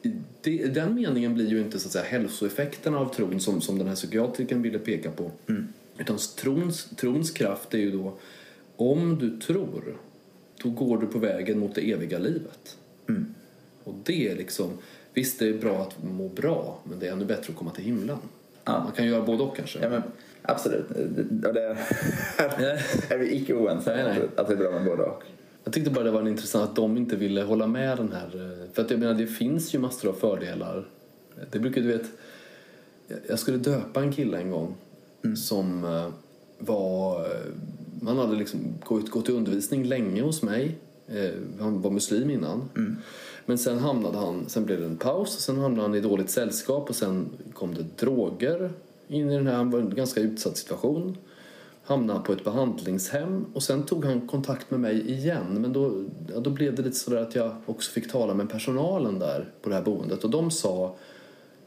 i, 0.08 0.14
det, 0.42 0.68
den 0.68 0.96
meningen 0.96 1.34
blir 1.34 1.50
ju 1.50 1.60
inte 1.60 1.80
så 1.80 1.88
att 1.88 1.92
säga 1.92 2.06
hälsoeffekterna 2.06 2.98
av 2.98 3.14
tron 3.14 3.40
som, 3.40 3.62
som 3.62 3.78
den 3.78 3.88
här 3.88 3.96
psykiatrikern 3.96 4.62
ville 4.62 4.80
peka 4.80 5.12
på. 5.12 5.32
Utan 5.98 6.18
trons, 6.38 6.90
trons 6.96 7.32
kraft 7.32 7.74
är 7.74 7.78
ju 7.78 7.92
då 7.92 8.14
om 8.76 9.20
du 9.20 9.38
tror 9.40 9.98
då 10.64 10.70
går 10.70 10.98
du 10.98 11.08
på 11.08 11.20
vägen 11.20 11.60
mot 11.60 11.76
det 11.76 11.92
eviga 11.92 12.20
livet. 12.20 12.78
Och 13.84 13.96
det 14.04 14.28
är 14.28 14.36
liksom, 14.36 14.70
visst 15.20 15.40
det 15.40 15.48
är 15.50 15.54
bra 15.54 15.82
att 15.82 16.04
må 16.04 16.28
bra, 16.30 16.80
men 16.84 17.00
det 17.00 17.08
är 17.08 17.12
ännu 17.12 17.26
bättre 17.26 17.52
att 17.52 17.56
komma 17.58 17.72
till 17.72 17.84
himlen. 17.84 18.18
Ja. 18.66 18.84
Man 18.84 18.92
kan 18.92 19.06
göra 19.08 19.22
både 19.26 19.44
och 19.44 19.56
kanske. 19.56 19.80
Ja, 19.82 19.90
men, 19.90 20.02
absolut. 20.42 20.90
Och 21.46 21.54
det 21.54 21.62
är 23.10 23.18
vi 23.18 23.36
icke 23.36 23.54
oense 23.54 24.06
om 24.06 24.22
att 24.36 24.48
det 24.48 24.54
är 24.54 24.58
bra 24.58 24.72
med 24.72 24.86
både 24.86 25.04
och. 25.04 25.24
Jag 25.64 25.74
tyckte 25.74 25.90
bara 25.92 26.04
det 26.04 26.12
var 26.12 26.28
intressant 26.28 26.70
att 26.70 26.76
de 26.76 26.98
inte 26.98 27.16
ville 27.16 27.42
hålla 27.44 27.68
med 27.68 27.98
den 27.98 28.12
här. 28.12 28.28
eh, 28.36 28.74
För 28.74 28.82
att 28.82 28.92
jag 28.92 29.00
menar, 29.00 29.14
det 29.14 29.28
finns 29.28 29.74
ju 29.76 29.80
massor 29.80 30.10
av 30.10 30.14
fördelar. 30.14 30.88
Det 31.52 31.60
brukar 31.60 31.82
du 31.82 31.88
vet. 31.88 32.06
jag- 33.28 33.40
skulle 33.40 33.58
döpa 33.58 34.02
en 34.02 34.12
kille 34.12 34.38
en 34.38 34.52
gång 34.52 34.76
som 35.38 35.84
eh, 35.86 36.08
var... 36.60 37.22
eh, 37.26 37.32
Han 38.06 38.18
hade 38.18 38.36
liksom 38.36 38.60
gått, 38.84 39.10
gått 39.10 39.30
i 39.30 39.32
undervisning 39.32 39.84
länge 39.84 40.22
hos 40.22 40.42
mig. 40.44 40.76
Han 41.60 41.82
var 41.82 41.92
muslim 41.92 42.30
innan. 42.30 42.70
Men 43.46 43.58
sen 43.58 43.80
hamnade 43.80 44.18
han, 44.18 44.50
sen 44.50 44.66
blev 44.66 44.80
det 44.80 44.86
en 44.86 44.98
paus 44.98 45.36
och 45.36 45.42
sen 45.42 45.58
hamnade 45.58 45.82
han 45.82 45.96
i 45.96 46.02
dåligt 46.02 46.30
sällskap 46.30 46.90
och 46.90 46.96
sen 46.96 47.30
kom 47.54 47.74
det 47.74 47.98
droger 47.98 48.72
in 49.08 49.32
i 49.32 49.36
den 49.36 49.48
här, 49.48 49.56
han 49.56 49.72
var 49.72 49.80
i 49.80 49.82
en 49.82 49.96
ganska 49.96 50.22
utsatt 50.22 50.58
situation 50.58 51.18
hamnade 51.90 52.20
på 52.20 52.34
ett 52.34 52.44
behandlingshem 52.44 53.46
och 53.54 53.64
sen 53.64 53.84
tog 53.84 54.06
han 54.06 54.28
kontakt 54.28 54.72
med 54.72 54.80
mig 54.80 55.12
igen. 55.12 55.62
Men 55.62 55.74
då, 55.74 56.06
ja, 56.34 56.40
då 56.40 56.50
blev 56.50 56.76
det 56.76 56.82
lite 56.82 56.96
sådär 56.96 57.22
att 57.22 57.36
jag 57.36 57.56
också 57.66 57.92
fick 57.92 58.12
tala 58.12 58.34
med 58.34 58.50
personalen 58.50 59.20
där 59.20 59.52
på 59.62 59.70
det 59.70 59.76
här 59.76 59.82
boendet 59.82 60.24
och 60.24 60.30
de 60.30 60.52
sa 60.52 60.96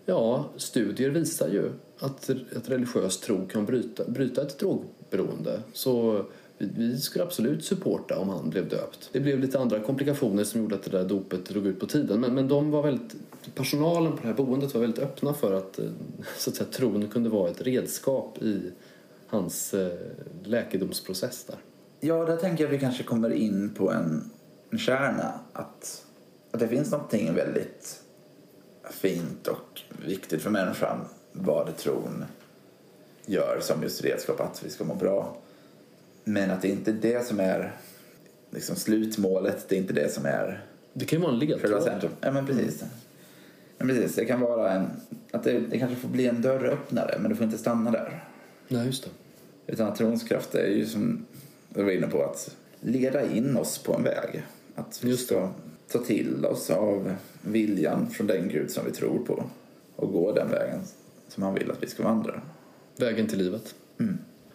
ja, 0.06 0.44
studier 0.56 1.10
visar 1.10 1.48
ju 1.48 1.70
att, 1.98 2.30
att 2.56 2.68
religiös 2.68 3.20
tro 3.20 3.46
kan 3.46 3.66
bryta, 3.66 4.04
bryta 4.08 4.42
ett 4.42 4.58
drogberoende. 4.58 5.60
Så 5.72 6.24
vi, 6.66 7.00
skulle 7.00 7.24
absolut 7.24 7.64
supporta 7.64 8.18
om 8.18 8.28
han 8.28 8.50
blev 8.50 8.68
döpt. 8.68 9.08
Det 9.12 9.20
blev 9.20 9.38
lite 9.38 9.58
andra 9.58 9.80
komplikationer 9.80 10.44
som 10.44 10.60
gjorde 10.60 10.74
att 10.74 10.82
det 10.82 10.90
där 10.90 11.04
dopet 11.04 11.46
drog 11.46 11.66
ut 11.66 11.80
på 11.80 11.86
tiden. 11.86 12.20
Men, 12.20 12.34
men 12.34 12.48
de 12.48 12.70
var 12.70 12.82
väldigt, 12.82 13.14
personalen 13.54 14.12
på 14.12 14.18
det 14.22 14.26
här 14.26 14.34
boendet 14.34 14.74
var 14.74 14.80
väldigt 14.80 15.02
öppna 15.02 15.34
för 15.34 15.52
att, 15.52 15.78
eh, 15.78 15.84
så 16.38 16.50
att 16.50 16.56
säga, 16.56 16.70
tron 16.70 17.08
kunde 17.08 17.30
vara 17.30 17.50
ett 17.50 17.62
redskap 17.62 18.42
i 18.42 18.72
hans 19.26 19.74
eh, 19.74 19.92
läkedomsprocess 20.44 21.44
där. 21.44 21.56
Ja, 22.00 22.24
där 22.24 22.36
tänker 22.36 22.64
jag 22.64 22.68
att 22.68 22.74
vi 22.74 22.80
kanske 22.80 23.02
kommer 23.02 23.30
in 23.30 23.74
på 23.74 23.90
en, 23.90 24.30
en 24.70 24.78
kärna. 24.78 25.32
Att, 25.52 26.06
att 26.50 26.60
det 26.60 26.68
finns 26.68 26.90
någonting 26.90 27.34
väldigt 27.34 28.02
fint 28.90 29.48
och 29.48 29.80
viktigt 30.06 30.42
för 30.42 30.50
människan 30.50 30.98
vad 31.32 31.76
tron 31.76 32.24
gör 33.26 33.58
som 33.60 33.82
just 33.82 34.04
redskap 34.04 34.40
att 34.40 34.62
vi 34.64 34.70
ska 34.70 34.84
må 34.84 34.94
bra. 34.94 35.36
Men 36.24 36.50
att 36.50 36.62
det 36.62 36.68
inte 36.68 36.90
är 36.90 36.94
det 36.94 37.26
som 37.26 37.40
är 37.40 37.72
liksom 38.50 38.76
slutmålet, 38.76 39.68
det 39.68 39.76
är 39.76 39.78
inte 39.80 39.92
det 39.92 40.12
som 40.12 40.26
är 40.26 40.64
Det 40.92 41.04
kan 41.04 41.18
ju 41.18 41.22
vara 41.22 41.32
en 41.32 41.38
ledtråd. 41.38 41.82
centrum. 41.82 42.12
Ja, 42.20 42.32
men 42.32 42.46
precis. 42.46 42.84
Men 43.78 43.88
precis, 43.88 44.14
det 44.14 44.24
kan 44.24 44.40
vara 44.40 44.72
en, 44.72 44.86
att 45.30 45.44
det, 45.44 45.60
det 45.60 45.78
kanske 45.78 45.96
får 45.96 46.08
bli 46.08 46.26
en 46.26 46.42
dörröppnare 46.42 47.18
men 47.20 47.30
det 47.30 47.36
får 47.36 47.44
inte 47.46 47.58
stanna 47.58 47.90
där. 47.90 48.24
Nej, 48.68 48.86
just 48.86 49.04
det. 49.04 49.10
Utan 49.72 49.88
att 49.88 49.96
trons 49.96 50.22
kraft 50.22 50.54
är 50.54 50.66
ju 50.66 50.86
som 50.86 51.26
jag 51.74 51.84
var 51.84 51.90
inne 51.90 52.06
på 52.06 52.22
att 52.22 52.56
leda 52.80 53.30
in 53.32 53.56
oss 53.56 53.78
på 53.78 53.94
en 53.94 54.02
väg. 54.04 54.42
Att 54.74 55.04
vi 55.04 55.10
Just 55.10 55.26
ska 55.26 55.48
ta 55.88 55.98
till 55.98 56.46
oss 56.46 56.70
av 56.70 57.14
viljan 57.40 58.10
från 58.10 58.26
den 58.26 58.48
Gud 58.48 58.70
som 58.70 58.84
vi 58.84 58.90
tror 58.90 59.18
på 59.26 59.44
och 59.96 60.12
gå 60.12 60.32
den 60.32 60.50
vägen 60.50 60.80
som 61.28 61.42
han 61.42 61.54
vill 61.54 61.70
att 61.70 61.82
vi 61.82 61.86
ska 61.86 62.02
vandra. 62.02 62.40
Vägen 62.96 63.26
till 63.26 63.38
livet. 63.38 63.74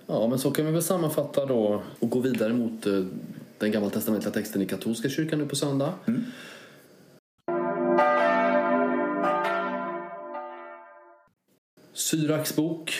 Ja, 0.09 0.27
men 0.27 0.39
så 0.39 0.51
kan 0.51 0.65
vi 0.65 0.71
väl 0.71 0.83
sammanfatta 0.83 1.45
då 1.45 1.83
och 1.99 2.09
gå 2.09 2.19
vidare 2.19 2.53
mot 2.53 2.85
eh, 2.85 3.03
den 3.57 3.71
gammaltestamentliga 3.71 4.33
texten 4.33 4.61
i 4.61 4.65
katolska 4.65 5.09
kyrkan 5.09 5.39
nu 5.39 5.45
på 5.45 5.55
söndag. 5.55 5.93
Syraks 11.93 12.55
bok, 12.55 12.93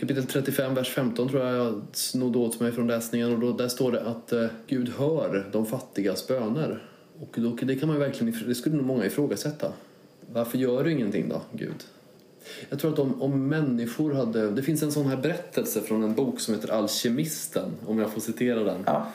kapitel 0.00 0.26
35, 0.26 0.74
vers 0.74 0.88
15 0.88 1.28
tror 1.28 1.44
jag 1.44 1.56
jag 1.56 1.82
snodde 1.92 2.38
åt 2.38 2.60
mig 2.60 2.72
från 2.72 2.86
läsningen. 2.86 3.32
Och 3.32 3.38
då, 3.38 3.52
där 3.52 3.68
står 3.68 3.92
det 3.92 4.00
att 4.00 4.32
eh, 4.32 4.46
Gud 4.66 4.88
hör 4.88 5.48
de 5.52 5.66
fattigas 5.66 6.28
böner. 6.28 6.82
Och 7.20 7.36
då, 7.40 7.56
det 7.62 7.76
kan 7.76 7.88
man 7.88 7.98
verkligen, 7.98 8.48
det 8.48 8.54
skulle 8.54 8.76
nog 8.76 8.86
många 8.86 9.06
ifrågasätta. 9.06 9.72
Varför 10.32 10.58
gör 10.58 10.84
du 10.84 10.92
ingenting 10.92 11.28
då, 11.28 11.42
Gud? 11.52 11.84
Jag 12.68 12.78
tror 12.78 12.92
att 12.92 12.98
om, 12.98 13.22
om 13.22 13.48
människor 13.48 14.12
hade... 14.14 14.50
Det 14.50 14.62
finns 14.62 14.82
en 14.82 14.92
sån 14.92 15.06
här 15.06 15.16
berättelse 15.16 15.80
från 15.80 16.02
en 16.02 16.14
bok 16.14 16.40
som 16.40 16.54
heter 16.54 16.68
Alkemisten, 16.68 17.70
om 17.86 17.98
jag 17.98 18.12
får 18.12 18.20
citera 18.20 18.64
den. 18.64 18.82
Ja, 18.86 19.12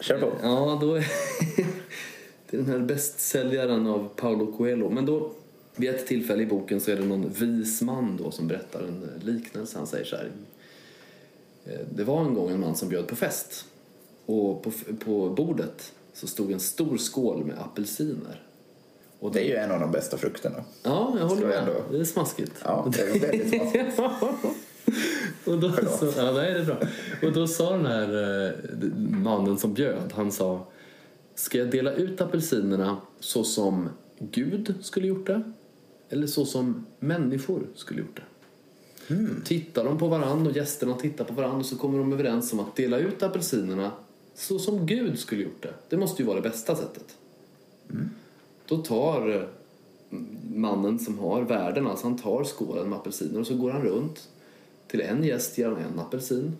kör 0.00 0.18
på. 0.20 0.32
Ja, 0.42 0.78
då 0.80 0.94
är 0.94 1.00
det 2.50 2.56
är 2.56 2.60
den 2.62 2.66
här 2.66 2.78
bästsäljaren 2.78 3.86
av 3.86 4.08
Paulo 4.16 4.52
Coelho. 4.56 4.90
Men 4.90 5.06
då, 5.06 5.30
vid 5.76 5.90
ett 5.90 6.06
tillfälle 6.06 6.42
i 6.42 6.46
boken 6.46 6.80
så 6.80 6.90
är 6.90 6.96
det 6.96 7.04
någon 7.04 7.28
vis 7.32 7.82
man 7.82 8.16
då 8.16 8.30
som 8.30 8.48
berättar 8.48 8.80
en 8.80 9.08
liknelse. 9.24 9.78
Han 9.78 9.86
säger 9.86 10.04
så 10.04 10.16
här. 10.16 10.30
eh, 11.66 11.80
Det 11.94 12.04
var 12.04 12.24
en 12.24 12.34
gång 12.34 12.50
en 12.50 12.60
man 12.60 12.74
som 12.76 12.88
bjöd 12.88 13.06
på 13.06 13.16
fest. 13.16 13.64
Och 14.26 14.62
på, 14.62 14.70
på 15.04 15.28
bordet 15.30 15.92
så 16.12 16.26
stod 16.26 16.52
en 16.52 16.60
stor 16.60 16.96
skål 16.96 17.44
med 17.44 17.58
apelsiner. 17.58 18.42
Och 19.20 19.32
Det 19.32 19.40
är 19.40 19.44
ju 19.44 19.54
en 19.54 19.70
av 19.70 19.80
de 19.80 19.90
bästa 19.90 20.16
frukterna. 20.16 20.64
Ja, 20.82 21.14
jag 21.18 21.26
håller 21.26 21.46
med. 21.46 21.58
ändå- 21.58 21.82
Det 21.90 21.98
är 22.00 22.04
smaskigt. 22.04 22.52
Ja, 22.64 22.90
det 22.96 23.00
är 23.02 23.20
väldigt 23.20 23.48
smaskigt. 23.94 23.98
och 25.44 25.58
då, 25.58 25.72
Förlåt. 25.72 25.98
så, 25.98 26.12
ja, 26.16 26.32
nej, 26.32 26.52
det 26.54 26.60
är 26.60 26.64
bra. 26.64 26.76
Och 27.22 27.32
då 27.32 27.46
sa 27.46 27.70
den 27.76 27.86
här 27.86 28.46
eh, 28.48 28.96
mannen 29.10 29.58
som 29.58 29.74
bjöd, 29.74 30.12
han 30.14 30.32
sa 30.32 30.66
Ska 31.34 31.58
jag 31.58 31.70
dela 31.70 31.92
ut 31.92 32.20
apelsinerna 32.20 32.96
så 33.20 33.44
som 33.44 33.88
Gud 34.18 34.74
skulle 34.80 35.06
gjort 35.06 35.26
det? 35.26 35.52
Eller 36.10 36.26
så 36.26 36.44
som 36.44 36.86
människor 36.98 37.66
skulle 37.74 38.00
gjort 38.00 38.16
det? 38.16 38.22
Tittar 39.44 39.84
de 39.84 39.98
på 39.98 40.08
varandra 40.08 40.50
och 40.50 40.56
gästerna 40.56 40.94
tittar 40.94 41.24
på 41.24 41.32
varandra 41.34 41.64
så 41.64 41.76
kommer 41.76 41.98
de 41.98 42.12
överens 42.12 42.52
om 42.52 42.60
att 42.60 42.76
dela 42.76 42.98
ut 42.98 43.22
apelsinerna 43.22 43.90
så 44.34 44.58
som 44.58 44.86
Gud 44.86 45.18
skulle 45.18 45.42
gjort 45.42 45.62
det. 45.62 45.74
Det 45.88 45.96
måste 45.96 46.22
ju 46.22 46.26
vara 46.26 46.40
det 46.40 46.48
bästa 46.48 46.76
sättet. 46.76 47.16
Då 48.68 48.76
tar 48.76 49.48
mm, 50.10 50.38
mannen 50.54 50.98
som 50.98 51.18
har 51.18 51.42
värden 51.42 51.86
alltså 51.86 52.06
han 52.06 52.18
tar 52.18 52.44
skålen 52.44 52.88
med 52.88 52.98
apelsiner 52.98 53.40
och 53.40 53.46
så 53.46 53.56
går 53.56 53.70
han 53.70 53.82
runt. 53.82 54.28
Till 54.86 55.00
en 55.00 55.24
gäst 55.24 55.58
ger 55.58 55.66
han 55.68 55.76
en 55.76 55.98
apelsin. 55.98 56.56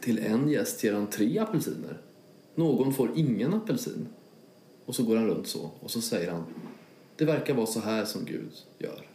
Till 0.00 0.18
en 0.18 0.48
gäst 0.48 0.84
ger 0.84 0.92
han 0.92 1.06
tre 1.06 1.38
apelsiner. 1.38 1.98
Någon 2.54 2.94
får 2.94 3.10
ingen 3.14 3.54
apelsin. 3.54 4.06
Och 4.86 4.94
så 4.94 5.02
går 5.02 5.16
han 5.16 5.26
runt 5.26 5.46
så 5.46 5.70
och 5.80 5.90
så 5.90 6.00
säger 6.00 6.30
han 6.30 6.44
Det 7.16 7.24
verkar 7.24 7.54
vara 7.54 7.66
så 7.66 7.80
här 7.80 8.04
som 8.04 8.24
Gud 8.24 8.52
gör. 8.78 9.06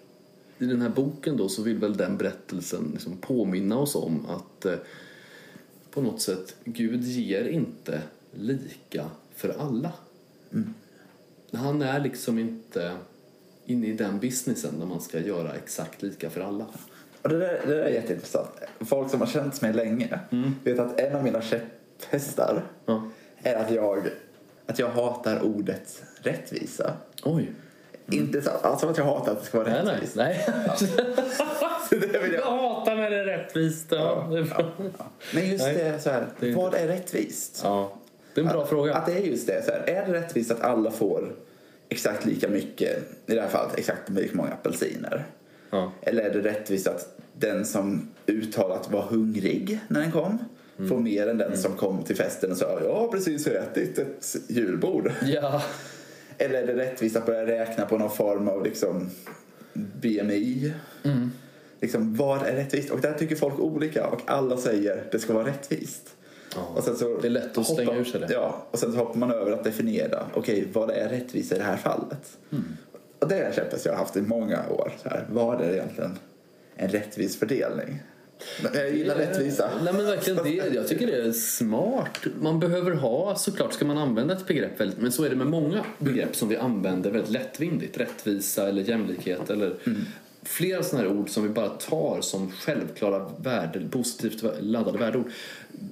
I 0.57 0.65
den 0.65 0.81
här 0.81 0.89
boken 0.89 1.37
då 1.37 1.49
så 1.49 1.63
vill 1.63 1.77
väl 1.77 1.97
den 1.97 2.17
berättelsen 2.17 2.89
liksom 2.93 3.17
påminna 3.17 3.77
oss 3.77 3.95
om 3.95 4.25
att 4.25 4.65
eh, 4.65 4.75
på 5.91 6.01
något 6.01 6.21
sätt 6.21 6.55
Gud 6.63 7.03
ger 7.03 7.47
inte 7.47 8.01
lika 8.31 9.05
för 9.35 9.49
alla. 9.49 9.91
Mm. 10.53 10.73
Han 11.53 11.81
är 11.81 11.99
liksom 11.99 12.39
inte 12.39 12.91
inne 13.65 13.87
i 13.87 13.93
den 13.93 14.19
businessen 14.19 14.73
när 14.79 14.85
man 14.85 15.01
ska 15.01 15.19
göra 15.19 15.53
exakt 15.53 16.01
lika 16.01 16.29
för 16.29 16.41
alla. 16.41 16.65
Och 17.21 17.29
det, 17.29 17.37
där, 17.39 17.61
det 17.67 17.73
där 17.75 17.83
är 17.83 17.89
jätteintressant. 17.89 18.49
Folk 18.79 19.09
som 19.11 19.19
har 19.19 19.27
känt 19.27 19.61
mig 19.61 19.73
länge 19.73 20.19
vet 20.63 20.79
att 20.79 20.99
en 20.99 21.15
av 21.15 21.23
mina 21.23 21.41
käpphästar 21.41 22.63
Ja. 22.85 23.03
är 23.43 23.55
att 23.55 23.71
jag, 23.71 24.07
att 24.65 24.79
jag 24.79 24.89
hatar 24.89 25.41
ordet 25.41 26.03
rättvisa. 26.21 26.93
Oj. 27.23 27.51
Inte 28.11 28.41
så, 28.41 28.49
alltså 28.49 28.87
att 28.89 28.97
jag 28.97 29.05
hatar 29.05 29.31
att 29.31 29.39
det 29.39 29.45
ska 29.45 29.57
vara 29.57 29.69
Nej, 29.69 29.81
nej. 29.85 29.93
rättvist. 29.95 30.15
nej. 30.15 30.47
Det 31.89 31.97
vill 32.23 32.33
Jag 32.33 32.41
jag. 32.41 32.45
hatar 32.45 32.95
när 32.95 33.09
det 33.09 33.17
är 33.19 33.25
rättvist. 33.25 33.87
Ja. 33.91 34.27
Ja, 34.31 34.37
ja, 34.57 34.71
ja. 34.97 35.05
Men 35.33 35.49
just 35.49 35.63
Nej, 35.63 35.73
det, 35.75 35.99
så 35.99 36.09
här, 36.09 36.27
det 36.39 36.45
är 36.45 36.49
inte- 36.49 36.61
vad 36.61 36.73
är 36.75 36.87
rättvist? 36.87 37.61
ja. 37.63 37.91
Det 38.33 38.41
är 38.41 38.45
en 38.45 38.51
bra 38.51 38.63
att, 38.63 38.69
fråga. 38.69 38.93
Att 38.93 39.05
det 39.05 39.13
är 39.13 39.19
just 39.19 39.47
det. 39.47 39.65
Så 39.65 39.71
här, 39.71 39.79
är 39.79 40.07
det 40.07 40.13
rättvist 40.13 40.51
att 40.51 40.61
alla 40.61 40.91
får 40.91 41.35
exakt 41.89 42.25
lika 42.25 42.47
mycket, 42.49 42.97
i 43.25 43.35
det 43.35 43.41
här 43.41 43.49
fallet 43.49 43.79
exakt 43.79 44.09
lika 44.09 44.37
många 44.37 44.49
apelsiner? 44.49 45.25
Ja. 45.69 45.91
Eller 46.01 46.23
är 46.23 46.33
det 46.33 46.41
rättvist 46.49 46.87
att 46.87 47.17
den 47.33 47.65
som 47.65 48.09
uttalat 48.27 48.91
var 48.91 49.01
hungrig 49.01 49.79
när 49.87 49.99
den 50.01 50.11
kom 50.11 50.37
Mm. 50.77 50.89
får 50.89 50.99
mer 50.99 51.27
än 51.27 51.37
den 51.37 51.57
som 51.57 51.73
kom 51.73 52.03
till 52.03 52.15
festen 52.15 52.51
och 52.51 52.57
sa 52.57 52.79
jag 52.83 52.95
har 52.95 53.07
precis 53.07 53.47
ätit 53.47 53.97
ett 53.99 54.35
julbord? 54.47 55.11
Ja. 55.25 55.63
Eller 56.37 56.63
är 56.63 56.67
det 56.67 56.73
rättvist 56.75 57.15
att 57.15 57.25
börja 57.25 57.45
räkna 57.45 57.85
på 57.85 57.97
någon 57.97 58.11
form 58.11 58.47
av 58.47 58.63
liksom 58.63 59.09
BMI? 59.73 60.73
Mm. 61.03 61.31
Liksom, 61.81 62.15
vad 62.15 62.43
är 62.47 62.55
rättvist? 62.55 62.89
Och 62.89 63.01
där 63.01 63.13
tycker 63.13 63.35
folk 63.35 63.59
olika 63.59 64.07
och 64.07 64.21
alla 64.25 64.57
säger 64.57 65.03
det 65.11 65.19
ska 65.19 65.33
vara 65.33 65.47
rättvist. 65.47 66.15
Och 66.75 66.83
sen 66.83 66.95
så 66.95 67.17
Det 67.21 67.27
är 67.27 67.31
lätt 67.31 67.57
att 67.57 67.67
hoppar- 67.67 67.95
ur 67.99 68.03
sig 68.03 68.19
det. 68.21 68.33
Ja, 68.33 68.67
och 68.71 68.79
sen 68.79 68.91
så 68.91 68.97
hoppar 68.97 69.19
man 69.19 69.31
över 69.31 69.51
att 69.51 69.63
definiera 69.63 70.25
okej, 70.33 70.67
vad 70.73 70.89
är 70.91 71.09
rättvist 71.09 71.51
i 71.51 71.55
det 71.55 71.63
här 71.63 71.77
fallet? 71.77 72.37
Mm. 72.51 72.63
Och 73.19 73.27
det 73.27 73.35
är 73.35 73.45
en 73.45 73.53
käpphäst 73.53 73.85
jag 73.85 73.93
har 73.93 73.99
haft 73.99 74.17
i 74.17 74.21
många 74.21 74.69
år. 74.69 74.91
Så 75.03 75.09
här, 75.09 75.25
vad 75.31 75.61
är 75.61 75.73
egentligen 75.73 76.17
en 76.75 76.89
rättvis 76.89 77.39
fördelning? 77.39 77.99
Jag 78.73 78.95
gillar 78.95 79.15
rättvisa. 79.15 79.69
Nej 79.83 79.93
men 79.93 80.05
verkligen 80.05 80.43
det. 80.43 80.49
Jag 80.75 80.87
tycker 80.87 81.07
det 81.07 81.21
är 81.21 81.31
smart. 81.31 82.19
Man 82.41 82.59
behöver 82.59 82.91
ha, 82.91 83.35
såklart 83.35 83.73
ska 83.73 83.85
man 83.85 83.97
använda 83.97 84.33
ett 84.33 84.47
begrepp 84.47 84.79
väldigt, 84.79 84.99
men 84.99 85.11
så 85.11 85.23
är 85.23 85.29
det 85.29 85.35
med 85.35 85.47
många 85.47 85.85
begrepp 85.97 86.35
som 86.35 86.49
vi 86.49 86.57
använder 86.57 87.11
väldigt 87.11 87.31
lättvindigt. 87.31 87.97
Rättvisa 87.97 88.69
eller 88.69 88.81
jämlikhet 88.81 89.49
eller 89.49 89.75
flera 90.43 90.83
sådana 90.83 91.07
här 91.09 91.17
ord 91.17 91.29
som 91.29 91.43
vi 91.43 91.49
bara 91.49 91.69
tar 91.69 92.21
som 92.21 92.51
självklara 92.51 93.25
värde, 93.37 93.81
positivt 93.91 94.43
laddade 94.59 94.97
värdeord. 94.97 95.31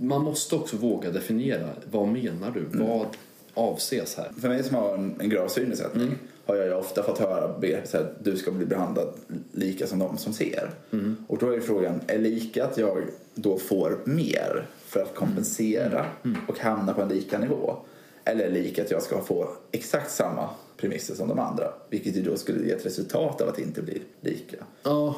Man 0.01 0.21
måste 0.23 0.55
också 0.55 0.77
våga 0.77 1.11
definiera. 1.11 1.69
Vad 1.91 2.07
menar 2.07 2.51
du? 2.51 2.79
Vad 2.79 3.07
avses 3.53 4.15
här? 4.17 4.31
För 4.41 4.47
mig 4.49 4.63
som 4.63 4.75
har 4.75 4.93
en, 4.93 5.15
en 5.19 5.29
grav 5.29 5.47
synnedsättning 5.47 6.03
Mm. 6.05 6.17
har 6.45 6.55
jag 6.55 6.79
ofta 6.79 7.03
fått 7.03 7.17
höra 7.19 7.57
begreppet 7.59 7.89
så 7.89 7.97
här, 7.97 8.13
du 8.23 8.37
ska 8.37 8.51
bli 8.51 8.65
behandlad 8.65 9.13
lika 9.51 9.87
som 9.87 9.99
de 9.99 10.17
som 10.17 10.33
ser. 10.33 10.69
Mm. 10.91 11.15
Och 11.27 11.37
då 11.37 11.51
är 11.51 11.59
frågan, 11.59 12.01
är 12.07 12.19
lika 12.19 12.65
att 12.65 12.77
jag 12.77 12.97
då 13.35 13.57
får 13.57 13.97
mer 14.03 14.67
för 14.85 14.99
att 14.99 15.15
kompensera 15.15 16.05
Mm. 16.23 16.37
och 16.47 16.59
hamna 16.59 16.93
på 16.93 17.01
en 17.01 17.09
lika 17.09 17.37
nivå? 17.39 17.75
Eller 18.23 18.45
är 18.45 18.51
lika 18.51 18.81
att 18.83 18.91
jag 18.91 19.03
ska 19.03 19.21
få 19.21 19.49
exakt 19.71 20.11
samma 20.11 20.49
premisser 20.77 21.15
som 21.15 21.27
de 21.27 21.39
andra? 21.39 21.73
Vilket 21.89 22.15
ju 22.15 22.21
då 22.21 22.37
skulle 22.37 22.65
ge 22.65 22.71
ett 22.71 22.85
resultat 22.85 23.41
av 23.41 23.49
att 23.49 23.59
inte 23.59 23.81
bli 23.81 24.01
lika. 24.21 24.57
Ja, 24.83 25.15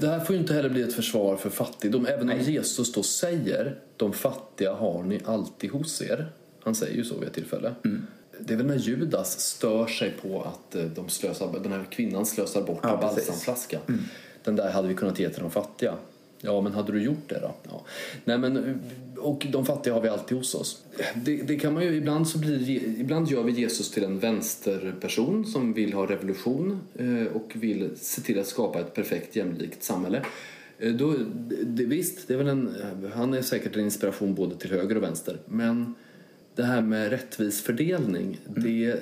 det 0.00 0.06
här 0.06 0.20
får 0.20 0.34
ju 0.34 0.40
inte 0.40 0.54
heller 0.54 0.68
bli 0.68 0.82
ett 0.82 0.94
försvar 0.94 1.36
för 1.36 1.50
fattigdom. 1.50 2.06
Även 2.06 2.30
om 2.30 2.38
Jesus 2.38 2.92
då 2.92 3.02
säger 3.02 3.78
de 3.96 4.12
fattiga 4.12 4.72
har 4.72 5.02
ni 5.02 5.20
alltid 5.24 5.70
hos 5.70 6.02
er. 6.02 6.32
Han 6.60 6.74
säger 6.74 6.96
ju 6.96 7.04
så 7.04 7.18
vid 7.18 7.28
ett 7.28 7.34
tillfälle. 7.34 7.74
Mm. 7.84 8.06
Det 8.38 8.52
är 8.54 8.56
väl 8.58 8.66
när 8.66 8.76
Judas 8.76 9.40
stör 9.40 9.86
sig 9.86 10.12
på 10.22 10.42
att 10.42 10.74
eh, 10.74 10.84
de 10.84 11.08
slösar, 11.08 11.58
den 11.62 11.72
här 11.72 11.84
kvinnan 11.90 12.26
slösar 12.26 12.62
bort 12.62 12.80
Ja, 12.82 12.94
en 12.94 12.98
precis. 13.00 13.18
Mm. 13.18 13.26
balsamflaska. 13.26 13.78
Den 14.44 14.56
där 14.56 14.70
hade 14.70 14.88
vi 14.88 14.94
kunnat 14.94 15.18
ge 15.18 15.28
till 15.28 15.42
de 15.42 15.50
fattiga. 15.50 15.94
Ja, 16.40 16.60
men 16.60 16.72
hade 16.72 16.92
du 16.92 17.02
gjort 17.02 17.28
det 17.28 17.38
då? 17.40 17.54
Ja. 17.62 17.82
Nej, 18.24 18.38
men, 18.38 18.56
eh, 18.56 18.74
och 19.22 19.46
de 19.52 19.66
fattiga 19.66 19.94
har 19.94 20.00
vi 20.00 20.08
alltid 20.08 20.36
hos 20.38 20.54
oss. 20.54 20.82
Det, 21.14 21.36
det 21.36 21.56
kan 21.56 21.74
man 21.74 21.82
ju, 21.84 21.94
ibland, 21.94 22.28
så 22.28 22.38
blir, 22.38 22.70
ibland 23.00 23.28
gör 23.28 23.42
vi 23.42 23.52
Jesus 23.52 23.90
till 23.90 24.04
en 24.04 24.18
vänsterperson 24.18 25.46
som 25.46 25.72
vill 25.72 25.92
ha 25.92 26.06
revolution 26.06 26.80
eh, 26.94 27.36
och 27.36 27.52
vill 27.54 27.90
se 27.96 28.20
till 28.20 28.38
att 28.40 28.46
skapa 28.46 28.80
ett 28.80 28.94
perfekt 28.94 29.36
jämlikt 29.36 29.82
samhälle. 29.82 30.22
Eh, 30.78 30.92
Då, 30.92 31.14
det, 31.66 31.84
visst, 31.84 32.28
det 32.28 32.34
är 32.34 32.38
väl 32.38 32.48
en, 32.48 32.74
han 33.14 33.34
är 33.34 33.42
säkert 33.42 33.76
en 33.76 33.84
inspiration 33.84 34.34
både 34.34 34.56
till 34.56 34.70
höger 34.70 34.96
och 34.96 35.02
vänster. 35.02 35.38
Men 35.46 35.94
det 36.54 36.62
här 36.62 36.82
med 36.82 37.10
rättvis 37.10 37.62
fördelning, 37.62 38.40
det 38.56 38.96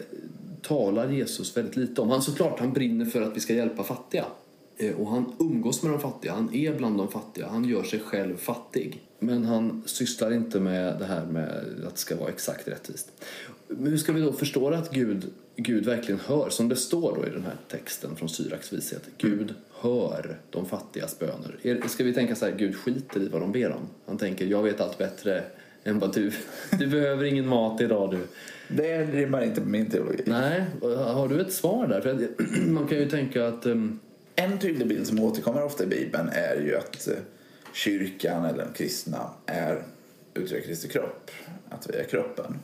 talar 0.63 1.11
Jesus 1.11 1.57
väldigt 1.57 1.77
lite 1.77 2.01
om. 2.01 2.11
Han 2.11 2.23
såklart, 2.23 2.61
han 2.61 2.73
brinner 2.73 3.05
för 3.05 3.23
att 3.23 3.37
vi 3.37 3.41
ska 3.41 3.55
hjälpa 3.55 3.85
fattiga. 3.85 4.25
Eh, 4.77 4.95
Och 4.95 5.09
han 5.09 5.33
umgås 5.39 5.83
med 5.83 5.93
de 5.93 6.01
fattiga, 6.01 6.33
han 6.33 6.55
är 6.55 6.75
bland 6.75 6.99
de 6.99 7.09
fattiga, 7.09 7.49
han 7.49 7.65
gör 7.65 7.83
sig 7.83 7.99
själv 8.01 8.37
fattig. 8.37 9.01
Men 9.21 9.45
han 9.45 9.83
sysslar 9.87 10.33
inte 10.33 10.61
med 10.61 10.99
det 10.99 11.05
här 11.05 11.27
med 11.27 11.65
att 11.87 11.95
det 11.95 12.01
ska 12.01 12.17
vara 12.17 12.29
exakt 12.29 12.69
rättvist. 12.69 13.13
Men 13.69 13.87
hur 13.87 13.99
ska 13.99 14.13
vi 14.13 14.21
då 14.21 14.33
förstå 14.33 14.69
att 14.69 14.91
Gud, 14.91 15.25
Gud 15.57 15.87
verkligen 15.87 16.21
hör, 16.21 16.51
som 16.51 16.69
det 16.69 16.77
står 16.77 17.17
då 17.17 17.27
i 17.27 17.31
den 17.31 17.43
här 17.43 17.57
texten 17.69 18.17
från 18.17 18.29
Syraks 18.29 18.73
vishet, 18.73 19.03
Gud 19.19 19.55
hör 19.81 20.39
de 20.51 20.67
fattigas 20.67 21.19
böner. 21.19 21.87
Ska 21.89 22.05
vi 22.05 22.15
tänka 22.15 22.35
så 22.35 22.45
här, 22.45 22.53
Gud 22.53 22.77
skiter 22.77 23.21
i 23.21 23.29
vad 23.29 23.41
de 23.41 23.53
ber 23.53 23.71
om? 23.71 23.89
Han 24.07 24.19
tänker, 24.19 24.47
jag 24.47 24.63
vet 24.63 24.81
allt 24.81 24.99
bättre 24.99 25.43
än 25.85 25.99
vad 25.99 26.15
du, 26.15 26.33
du 26.79 26.87
behöver 26.87 27.25
ingen 27.25 27.47
mat 27.47 27.81
idag 27.81 28.11
du. 28.11 28.19
Det 28.77 29.05
rimmar 29.05 29.43
inte 29.43 29.61
med 29.61 29.71
min 29.71 29.91
teologi. 29.91 30.23
Nej, 30.27 30.65
har 30.97 31.29
du 31.29 31.41
ett 31.41 31.53
svar 31.53 31.87
där? 31.87 32.01
För 32.01 32.29
man 32.71 32.89
kan 32.89 32.99
ju 32.99 33.09
tänka 33.09 33.49
att 33.49 33.67
ehm, 33.67 33.99
En 34.37 34.59
tydlig 34.59 34.89
bild 34.89 35.07
som 35.07 35.21
återkommer 35.21 35.65
ofta 35.65 35.85
i 35.85 35.87
Bibeln 35.87 36.29
är 36.33 36.61
ju 36.61 36.77
att 36.77 37.09
eh, 37.09 37.15
kyrkan 37.73 38.45
eller 38.45 38.65
de 38.65 38.73
kristna 38.73 39.31
är 39.47 39.83
utgör 40.35 40.61
Kristi 40.61 40.89
kropp. 40.89 41.31
Att 41.69 41.91
vi 41.91 41.97
är 41.97 42.05
kroppen. 42.05 42.59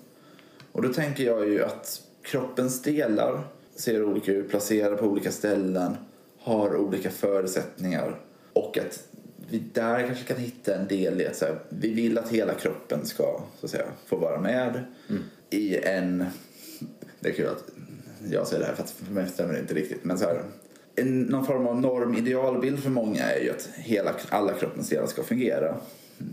Och 0.72 0.82
då 0.82 0.92
tänker 0.92 1.24
jag 1.24 1.48
ju 1.48 1.64
att 1.64 2.02
kroppens 2.22 2.82
delar 2.82 3.44
ser 3.74 4.04
olika 4.04 4.32
ut, 4.32 4.50
placerade 4.50 4.96
på 4.96 5.06
olika 5.06 5.32
ställen, 5.32 5.96
har 6.38 6.76
olika 6.76 7.10
förutsättningar 7.10 8.20
och 8.52 8.78
att 8.78 9.08
vi 9.50 9.62
där 9.72 10.06
kanske 10.06 10.24
kan 10.24 10.36
hitta 10.36 10.74
en 10.74 10.88
del 10.88 11.20
i 11.20 11.26
att 11.26 11.36
så 11.36 11.44
här, 11.44 11.58
vi 11.68 11.92
vill 11.92 12.18
att 12.18 12.28
hela 12.28 12.54
kroppen 12.54 13.06
ska 13.06 13.42
så 13.60 13.66
att 13.66 13.70
säga, 13.70 13.86
få 14.06 14.16
vara 14.16 14.40
med 14.40 14.84
i 15.50 15.76
en... 15.76 16.24
Det 17.20 17.28
är 17.28 17.32
kul 17.32 17.46
att 17.46 17.64
jag 18.30 18.46
säger 18.46 18.60
det 18.60 18.66
här 18.66 18.74
för 18.74 18.82
att 18.82 18.90
för 18.90 19.12
mig 19.12 19.28
stämmer 19.28 19.52
det 19.52 19.60
inte 19.60 19.74
riktigt. 19.74 20.04
Men 20.04 20.18
så 20.18 20.24
här, 20.24 20.42
någon 21.04 21.46
form 21.46 21.66
av 21.66 21.80
norm 21.80 22.14
idealbild 22.14 22.82
för 22.82 22.90
många 22.90 23.22
är 23.22 23.40
ju 23.40 23.50
att 23.50 23.68
hela, 23.74 24.14
alla 24.28 24.52
kroppens 24.52 24.88
delar 24.88 25.06
ska 25.06 25.22
fungera. 25.22 25.74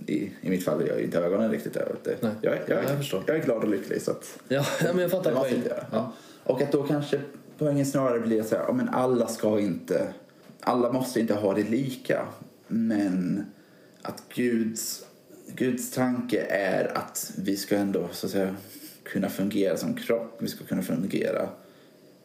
I, 0.06 0.32
I 0.42 0.50
mitt 0.50 0.66
fall 0.66 0.82
är 0.82 0.88
jag 0.88 1.02
inte 1.02 1.20
ögonen 1.20 1.52
riktigt 1.52 1.76
över 1.76 1.96
det. 2.04 2.18
Nej. 2.22 2.32
Jag, 2.42 2.54
jag, 2.68 2.84
jag 2.84 2.98
förstår. 2.98 3.24
jag 3.28 3.36
är 3.36 3.44
glad 3.44 3.64
och 3.64 3.70
lycklig 3.70 4.02
så 4.02 4.12
att 4.12 4.40
ja, 4.48 4.66
men 4.82 5.00
jag 5.00 5.12
fattar 5.12 5.36
poängen. 5.36 5.64
Ja. 5.92 6.14
Och 6.44 6.62
att 6.62 6.72
då 6.72 6.84
kanske 6.84 7.20
poängen 7.58 7.86
snarare 7.86 8.20
blir 8.20 8.42
att 8.42 8.52
ja, 8.52 8.74
men 8.74 8.90
alla 8.90 9.28
ska 9.28 9.60
inte, 9.60 10.14
alla 10.60 10.92
måste 10.92 11.20
inte 11.20 11.34
ha 11.34 11.54
det 11.54 11.64
lika. 11.64 12.26
Men 12.68 13.46
att 14.02 14.24
Guds, 14.36 15.06
Guds 15.48 15.92
tanke 15.92 16.46
är 16.50 16.98
att 16.98 17.32
vi 17.38 17.58
ska 17.58 17.76
ändå 17.76 18.08
så 18.12 18.26
att 18.26 18.32
säga 18.32 18.56
kunna 19.04 19.30
fungera 19.30 19.78
som 19.78 19.94
kropp. 19.94 20.36
Vi 20.40 20.48
ska 20.48 20.66
kunna 20.66 20.82
fungera 20.82 21.50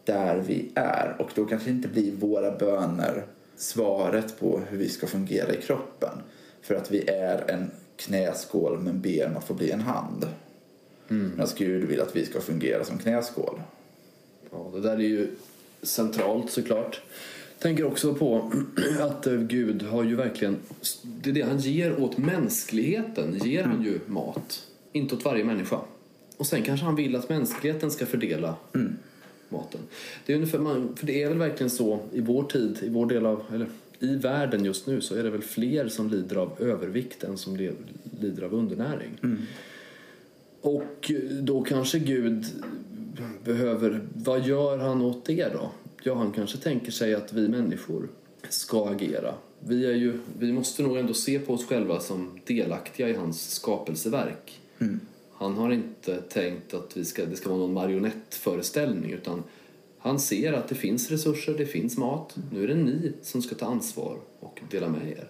där 0.08 0.42
vi 0.46 0.70
är. 0.74 1.16
Och 1.18 1.30
då 1.34 1.44
kanske 1.44 1.70
inte 1.70 1.88
blir 1.88 2.12
våra 2.12 2.58
böner 2.58 3.26
svaret 3.56 4.40
på 4.40 4.60
hur 4.70 4.78
vi 4.78 4.88
ska 4.88 5.06
fungera 5.06 5.54
i 5.54 5.62
kroppen. 5.62 6.18
För 6.62 6.74
att 6.74 6.90
vi 6.90 7.08
är 7.08 7.50
en 7.50 7.70
knäskål 7.96 8.78
men 8.82 9.00
ber 9.00 9.26
om 9.26 9.36
att 9.36 9.44
få 9.44 9.54
bli 9.54 9.70
en 9.70 9.80
hand. 9.80 10.26
Mm. 11.10 11.30
Medan 11.30 11.48
Gud 11.56 11.84
vill 11.84 12.00
att 12.00 12.16
vi 12.16 12.26
ska 12.26 12.40
fungera 12.40 12.84
som 12.84 12.98
knäskål. 12.98 13.60
Ja, 14.50 14.70
det 14.74 14.80
där 14.80 14.94
är 14.94 14.98
ju 14.98 15.28
centralt 15.82 16.50
såklart. 16.50 17.00
Tänker 17.58 17.84
också 17.84 18.14
på 18.14 18.52
att 19.00 19.26
eh, 19.26 19.34
Gud 19.34 19.82
har 19.82 20.04
ju 20.04 20.16
verkligen... 20.16 20.56
Det 21.02 21.30
är 21.30 21.34
det 21.34 21.42
han 21.42 21.58
ger 21.58 22.02
åt 22.02 22.18
mänskligheten. 22.18 23.40
Ger 23.44 23.64
han 23.64 23.84
ju 23.84 24.00
mat. 24.06 24.66
Inte 24.92 25.14
åt 25.14 25.24
varje 25.24 25.44
människa. 25.44 25.80
Och 26.36 26.46
sen 26.46 26.62
kanske 26.62 26.86
han 26.86 26.96
vill 26.96 27.16
att 27.16 27.28
mänskligheten 27.28 27.90
ska 27.90 28.06
fördela 28.06 28.56
maten. 29.48 29.80
Det 30.26 30.32
är 30.32 30.36
ungefär, 30.36 30.58
man, 30.58 30.96
för 30.96 31.06
det 31.06 31.22
är 31.22 31.28
väl 31.28 31.38
verkligen 31.38 31.70
så 31.70 32.00
i 32.12 32.20
vår 32.20 32.42
tid, 32.42 32.78
i 32.82 32.88
vår 32.88 33.06
del 33.06 33.26
av... 33.26 33.42
Eller 33.54 33.68
i 34.00 34.16
världen 34.16 34.64
just 34.64 34.86
nu 34.86 35.00
så 35.00 35.14
är 35.14 35.22
det 35.22 35.30
väl 35.30 35.42
fler 35.42 35.88
som 35.88 36.10
lider 36.10 36.36
av 36.36 36.52
övervikt 36.58 37.24
än 37.24 37.38
som 37.38 37.56
lider 38.20 38.42
av 38.42 38.54
undernäring. 38.54 39.18
Och 40.60 41.12
då 41.40 41.62
kanske 41.62 41.98
Gud 41.98 42.44
behöver... 43.44 44.00
Vad 44.14 44.46
gör 44.46 44.78
han 44.78 45.02
åt 45.02 45.24
det 45.24 45.52
då? 45.52 45.70
Ja, 46.02 46.14
han 46.14 46.32
kanske 46.32 46.58
tänker 46.58 46.92
sig 46.92 47.14
att 47.14 47.32
vi 47.32 47.48
människor 47.48 48.08
ska 48.48 48.88
agera. 48.88 49.34
Vi, 49.60 49.86
är 49.86 49.94
ju, 49.94 50.20
vi 50.38 50.52
måste 50.52 50.82
nog 50.82 50.96
ändå 50.96 51.14
se 51.14 51.38
på 51.38 51.52
oss 51.54 51.66
själva 51.66 52.00
som 52.00 52.40
delaktiga 52.46 53.08
i 53.08 53.14
hans 53.14 53.50
skapelseverk. 53.50 54.60
Han 55.38 55.56
har 55.56 55.72
inte 55.72 56.16
tänkt 56.16 56.74
att 56.74 56.96
vi 56.96 57.04
ska, 57.04 57.24
det 57.24 57.36
ska 57.36 57.48
vara 57.48 57.58
någon 57.58 57.72
marionettföreställning 57.72 59.12
utan 59.12 59.42
han 59.98 60.20
ser 60.20 60.52
att 60.52 60.68
det 60.68 60.74
finns 60.74 61.10
resurser, 61.10 61.54
det 61.58 61.66
finns 61.66 61.96
mat. 61.96 62.36
Nu 62.52 62.64
är 62.64 62.68
det 62.68 62.74
ni 62.74 63.12
som 63.22 63.42
ska 63.42 63.54
ta 63.54 63.66
ansvar 63.66 64.18
och 64.40 64.60
dela 64.70 64.88
med 64.88 65.10
er. 65.10 65.28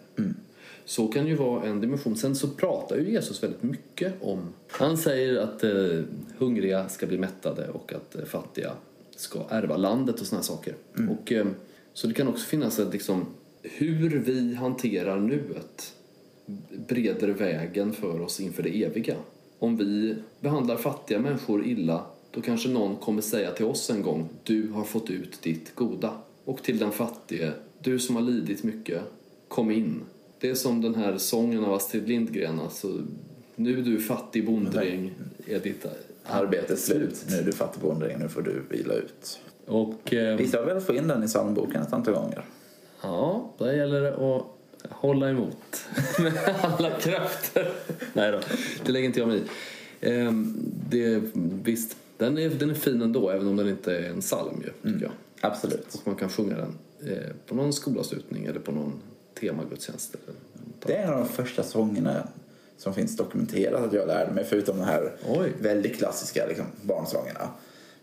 Så 0.85 1.09
kan 1.09 1.27
ju 1.27 1.35
vara 1.35 1.67
en 1.67 1.81
dimension. 1.81 2.17
Sen 2.17 2.37
så 2.37 2.49
pratar 2.49 2.97
ju 2.97 3.11
Jesus 3.11 3.43
väldigt 3.43 3.63
mycket 3.63 4.15
om... 4.21 4.53
Han 4.69 4.99
säger 4.99 5.37
att 5.37 5.65
eh, 5.65 6.03
hungriga 6.39 6.89
ska 6.89 7.07
bli 7.07 7.19
mättade 7.19 7.69
och 7.69 7.93
att 7.93 8.17
eh, 8.17 8.25
fattiga 8.25 8.73
ska 9.17 9.47
ärva 9.49 9.77
landet 9.77 10.21
och 10.21 10.27
såna 10.27 10.39
här 10.39 10.47
saker. 10.47 10.75
Och, 11.11 11.33
eh, 11.33 11.47
så 11.93 12.07
det 12.07 12.15
kan 12.15 12.29
också 12.29 12.47
finnas 12.47 12.79
ett 12.79 12.93
liksom, 12.93 13.27
hur 13.63 14.19
vi 14.19 14.55
hanterar 14.55 15.21
nuet 15.21 15.95
breder 16.89 17.29
vägen 17.29 17.93
för 17.93 18.21
oss 18.21 18.41
inför 18.41 18.63
det 18.63 18.85
eviga. 18.85 19.17
Om 19.59 19.77
vi 19.77 20.17
behandlar 20.41 20.77
fattiga 20.77 21.19
människor 21.19 21.67
illa 21.67 22.03
då 22.31 22.41
kanske 22.41 22.69
någon 22.69 22.97
kommer 22.97 23.23
säga 23.23 23.51
till 23.51 23.65
oss 23.65 23.91
en 23.91 24.03
gång 24.03 24.29
du 24.45 24.71
har 24.71 24.85
fått 24.85 25.11
ut 25.11 25.43
ditt 25.43 25.75
goda. 25.75 26.13
Och 26.45 26.63
till 26.63 26.79
den 26.79 26.93
fattige, 26.93 27.53
du 27.79 27.99
som 27.99 28.17
har 28.17 28.23
lidit 28.23 28.63
mycket, 28.63 29.03
kom 29.49 29.71
in. 29.71 30.01
Det 30.41 30.51
är 30.51 30.55
som 30.55 30.83
den 30.83 30.95
här 30.95 31.19
sången 31.19 31.65
av 31.65 31.73
Astrid 31.73 32.09
Lindgren. 32.09 32.61
Alltså, 32.61 33.01
nu 33.57 33.83
du 33.83 34.01
fattig 34.01 34.47
bonddräng 34.47 35.15
är 35.47 35.61
ditt 35.61 35.87
Arbete 36.25 36.77
slut. 36.77 37.25
Nu 37.31 37.37
är 37.37 37.43
du 37.43 37.53
fattig 37.53 37.83
bonde, 37.83 38.19
nu 38.19 38.29
får 38.29 38.43
du 38.43 38.63
vila 38.71 38.95
ut. 38.95 39.41
Och 39.67 40.15
eh, 40.15 40.37
Vissa 40.37 40.59
har 40.59 40.65
velat 40.65 40.87
få 40.87 40.95
in 40.95 41.09
den 41.09 41.25
i 41.25 41.27
psalmboken 41.27 41.83
ett 41.83 41.93
antal 41.93 42.15
gånger. 42.15 42.45
ja, 43.03 43.51
där 43.59 43.73
gäller 43.73 44.01
det 44.01 44.37
att 44.37 44.58
hålla 44.91 45.31
emot 45.31 45.85
med 46.19 46.33
alla 46.63 46.91
krafter. 46.91 47.73
Nej 48.13 48.33
då, 48.33 48.41
det 48.87 48.93
lägger 48.93 49.07
inte 49.07 49.21
jag 49.21 49.29
mig 49.29 49.39
i. 49.39 49.43
Ehm, 50.11 50.57
det, 50.91 51.23
visst, 51.63 51.97
den 52.17 52.39
är, 52.39 52.49
den 52.51 52.71
är 52.71 52.75
fin 52.75 53.03
ändå, 53.03 53.31
även 53.31 53.47
om 53.47 53.57
den 53.57 53.69
inte 53.69 53.97
är 53.97 54.11
en 54.11 54.21
psalm 54.21 54.63
ju, 54.83 54.99
jag. 55.03 55.11
Absolut. 55.41 55.95
Och 55.95 56.07
man 56.07 56.17
kan 56.17 56.29
sjunga 56.29 56.57
den 56.57 56.75
eh, 57.13 57.19
på 57.47 57.55
någon 57.55 57.73
skolavslutning 57.73 58.45
eller 58.47 58.61
på 58.61 58.73
någon 58.73 58.93
temagudstjänst. 59.41 60.17
Det 60.87 60.95
är 60.97 61.03
en 61.07 61.13
av 61.13 61.19
de 61.19 61.29
första 61.29 61.63
sångerna 61.63 62.29
som 62.79 62.95
finns 62.95 63.17
dokumenterat 63.17 63.85
att 63.85 63.93
jag 63.93 64.07
lärde 64.09 64.33
mig, 64.33 64.45
förutom 64.45 64.79
de 64.79 64.85
här 64.85 65.13
Oj. 65.29 65.53
väldigt 65.61 65.99
klassiska 65.99 66.47
liksom, 66.47 66.67
barnsångerna. 66.83 67.49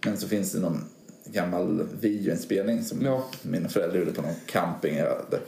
Men 0.06 0.18
så 0.18 0.28
finns 0.28 0.52
det 0.52 0.60
någon 0.60 0.82
gammal 1.26 1.84
videoinspelning 2.02 2.84
som 2.84 3.02
Ja. 3.02 3.26
mina 3.42 3.70
föräldrar 3.70 4.00
gjorde 4.00 4.12
på 4.12 4.22
någon 4.22 4.36
camping. 4.46 4.96
Jag, 4.98 5.10
hade- 5.10 5.40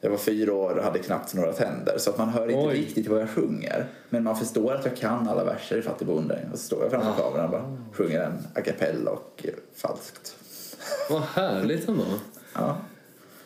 jag 0.00 0.10
var 0.10 0.16
fyra 0.18 0.54
år 0.54 0.74
och 0.74 0.84
hade 0.84 0.98
knappt 0.98 1.34
några 1.34 1.52
tänder 1.52 1.98
så 1.98 2.10
att 2.10 2.18
man 2.18 2.28
hör 2.28 2.48
inte 2.48 2.68
Oj. 2.68 2.74
riktigt 2.74 3.06
vad 3.06 3.20
jag 3.20 3.30
sjunger. 3.30 3.86
Men 4.10 4.24
man 4.24 4.36
förstår 4.36 4.74
att 4.74 4.84
jag 4.84 4.96
kan 4.96 5.28
alla 5.28 5.44
verser 5.44 5.76
i 5.76 5.82
Fattig 5.82 6.06
bonde. 6.06 6.48
Och 6.52 6.58
så 6.58 6.64
står 6.64 6.82
jag 6.82 6.90
framför 6.90 7.22
kameran 7.22 7.44
och 7.44 7.50
bara 7.50 7.76
sjunger 7.92 8.20
en 8.20 8.38
a 8.54 8.60
cappella 8.60 9.10
och 9.10 9.44
eh, 9.44 9.50
falskt. 9.74 10.36
Vad 11.10 11.22
härligt 11.22 11.88
ändå. 11.88 12.04
Ja. 12.54 12.76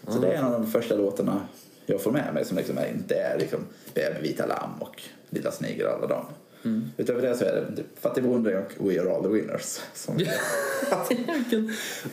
Så 0.08 0.18
det 0.18 0.32
är 0.32 0.38
en 0.38 0.44
av 0.44 0.52
de 0.52 0.66
första 0.66 0.94
låtarna 0.94 1.40
jag 1.86 2.00
får 2.00 2.12
med 2.12 2.34
mig 2.34 2.44
som 2.44 2.56
liksom 2.56 2.78
är, 2.78 2.86
inte 2.86 3.14
är 3.14 3.38
liksom 3.38 3.60
Bäver, 3.94 4.20
vita 4.22 4.46
lamm 4.46 4.70
och 4.80 5.02
Lilla 5.30 5.50
snigel 5.50 5.86
och 5.86 5.92
alla 5.92 6.06
dem. 6.06 6.24
Mm. 6.64 6.84
Utöver 6.96 7.22
det 7.22 7.36
så 7.36 7.44
är 7.44 7.66
det 7.76 7.82
Fattig 8.00 8.24
bonde 8.24 8.58
och 8.58 8.86
We 8.88 9.00
are 9.00 9.14
all 9.16 9.22
the 9.22 9.28
winners. 9.28 9.80
Som 9.94 10.18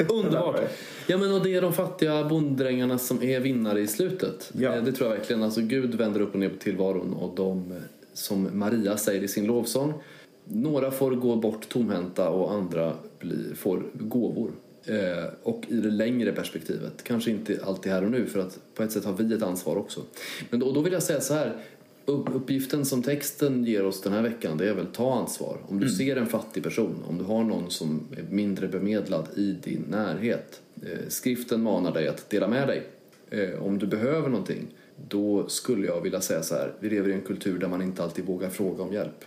underbart. 0.09 0.61
Ja, 1.07 1.17
men 1.17 1.33
och 1.33 1.43
det 1.43 1.55
är 1.55 1.61
de 1.61 1.73
fattiga 1.73 2.23
bonddrängarna 2.23 2.97
som 2.97 3.23
är 3.23 3.39
vinnare 3.39 3.81
i 3.81 3.87
slutet. 3.87 4.51
Ja. 4.53 4.75
Eh, 4.75 4.83
Det 4.83 4.91
tror 4.91 5.09
jag 5.09 5.17
verkligen. 5.17 5.43
Alltså, 5.43 5.61
Gud 5.61 5.95
vänder 5.95 6.21
upp 6.21 6.33
och 6.33 6.39
ner 6.39 6.49
på 6.49 6.57
tillvaron 6.57 7.13
och 7.13 7.35
de, 7.35 7.71
eh, 7.71 7.77
som 8.13 8.49
Maria 8.53 8.97
säger 8.97 9.23
i 9.23 9.27
sin 9.27 9.45
lovsång, 9.45 9.93
några 10.45 10.91
får 10.91 11.11
gå 11.11 11.35
bort 11.35 11.69
tomhänta 11.69 12.29
och 12.29 12.53
andra 12.53 12.93
blir, 13.19 13.55
får 13.55 13.83
gåvor. 13.93 14.51
Eh, 14.85 15.25
och 15.43 15.63
i 15.67 15.75
det 15.75 15.91
längre 15.91 16.31
perspektivet, 16.31 17.03
kanske 17.03 17.31
inte 17.31 17.59
alltid 17.65 17.91
här 17.91 18.03
och 18.03 18.11
nu 18.11 18.25
för 18.25 18.39
att 18.39 18.59
på 18.75 18.83
ett 18.83 18.91
sätt 18.91 19.05
har 19.05 19.13
vi 19.13 19.33
ett 19.33 19.43
ansvar 19.43 19.75
också. 19.75 20.01
Men 20.49 20.59
då, 20.59 20.71
då 20.71 20.81
vill 20.81 20.93
jag 20.93 21.03
säga 21.03 21.21
så 21.21 21.33
här, 21.33 21.57
uppgiften 22.09 22.85
som 22.85 23.03
texten 23.03 23.65
ger 23.65 23.85
oss 23.85 24.01
den 24.01 24.13
här 24.13 24.21
veckan 24.21 24.57
det 24.57 24.69
är 24.69 24.73
väl 24.73 24.85
ta 24.85 25.19
ansvar. 25.19 25.57
Om 25.67 25.79
du 25.79 25.89
ser 25.89 26.15
en 26.15 26.27
fattig 26.27 26.63
person, 26.63 27.03
om 27.07 27.17
du 27.17 27.23
har 27.23 27.43
någon 27.43 27.71
som 27.71 28.07
är 28.17 28.23
mindre 28.33 28.67
bemedlad 28.67 29.27
i 29.35 29.51
din 29.63 29.85
närhet. 29.89 30.61
Eh, 30.83 31.07
skriften 31.07 31.63
manar 31.63 31.93
dig 31.93 32.07
att 32.07 32.29
dela 32.29 32.47
med 32.47 32.67
dig. 32.67 32.83
Eh, 33.29 33.65
om 33.65 33.79
du 33.79 33.87
behöver 33.87 34.29
någonting, 34.29 34.67
då 35.07 35.47
skulle 35.47 35.87
jag 35.87 36.01
vilja 36.01 36.21
säga 36.21 36.43
så 36.43 36.55
här, 36.55 36.73
vi 36.79 36.89
lever 36.89 37.09
i 37.09 37.13
en 37.13 37.21
kultur 37.21 37.59
där 37.59 37.67
man 37.67 37.81
inte 37.81 38.03
alltid 38.03 38.25
vågar 38.25 38.49
fråga 38.49 38.83
om 38.83 38.93
hjälp. 38.93 39.25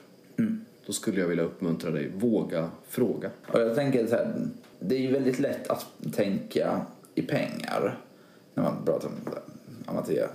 Då 0.86 0.92
skulle 0.92 1.20
jag 1.20 1.28
vilja 1.28 1.44
uppmuntra 1.44 1.90
dig, 1.90 2.10
våga 2.14 2.70
fråga. 2.88 3.30
Och 3.46 3.60
jag 3.60 3.74
tänker 3.74 4.06
så 4.06 4.14
här, 4.14 4.34
det 4.80 4.94
är 4.94 5.00
ju 5.00 5.12
väldigt 5.12 5.38
lätt 5.38 5.68
att 5.70 5.86
tänka 6.12 6.80
i 7.14 7.22
pengar 7.22 7.98
när 8.54 8.62
man 8.62 8.84
pratar 8.84 9.08
om 9.08 9.14
Amatea, 9.86 10.28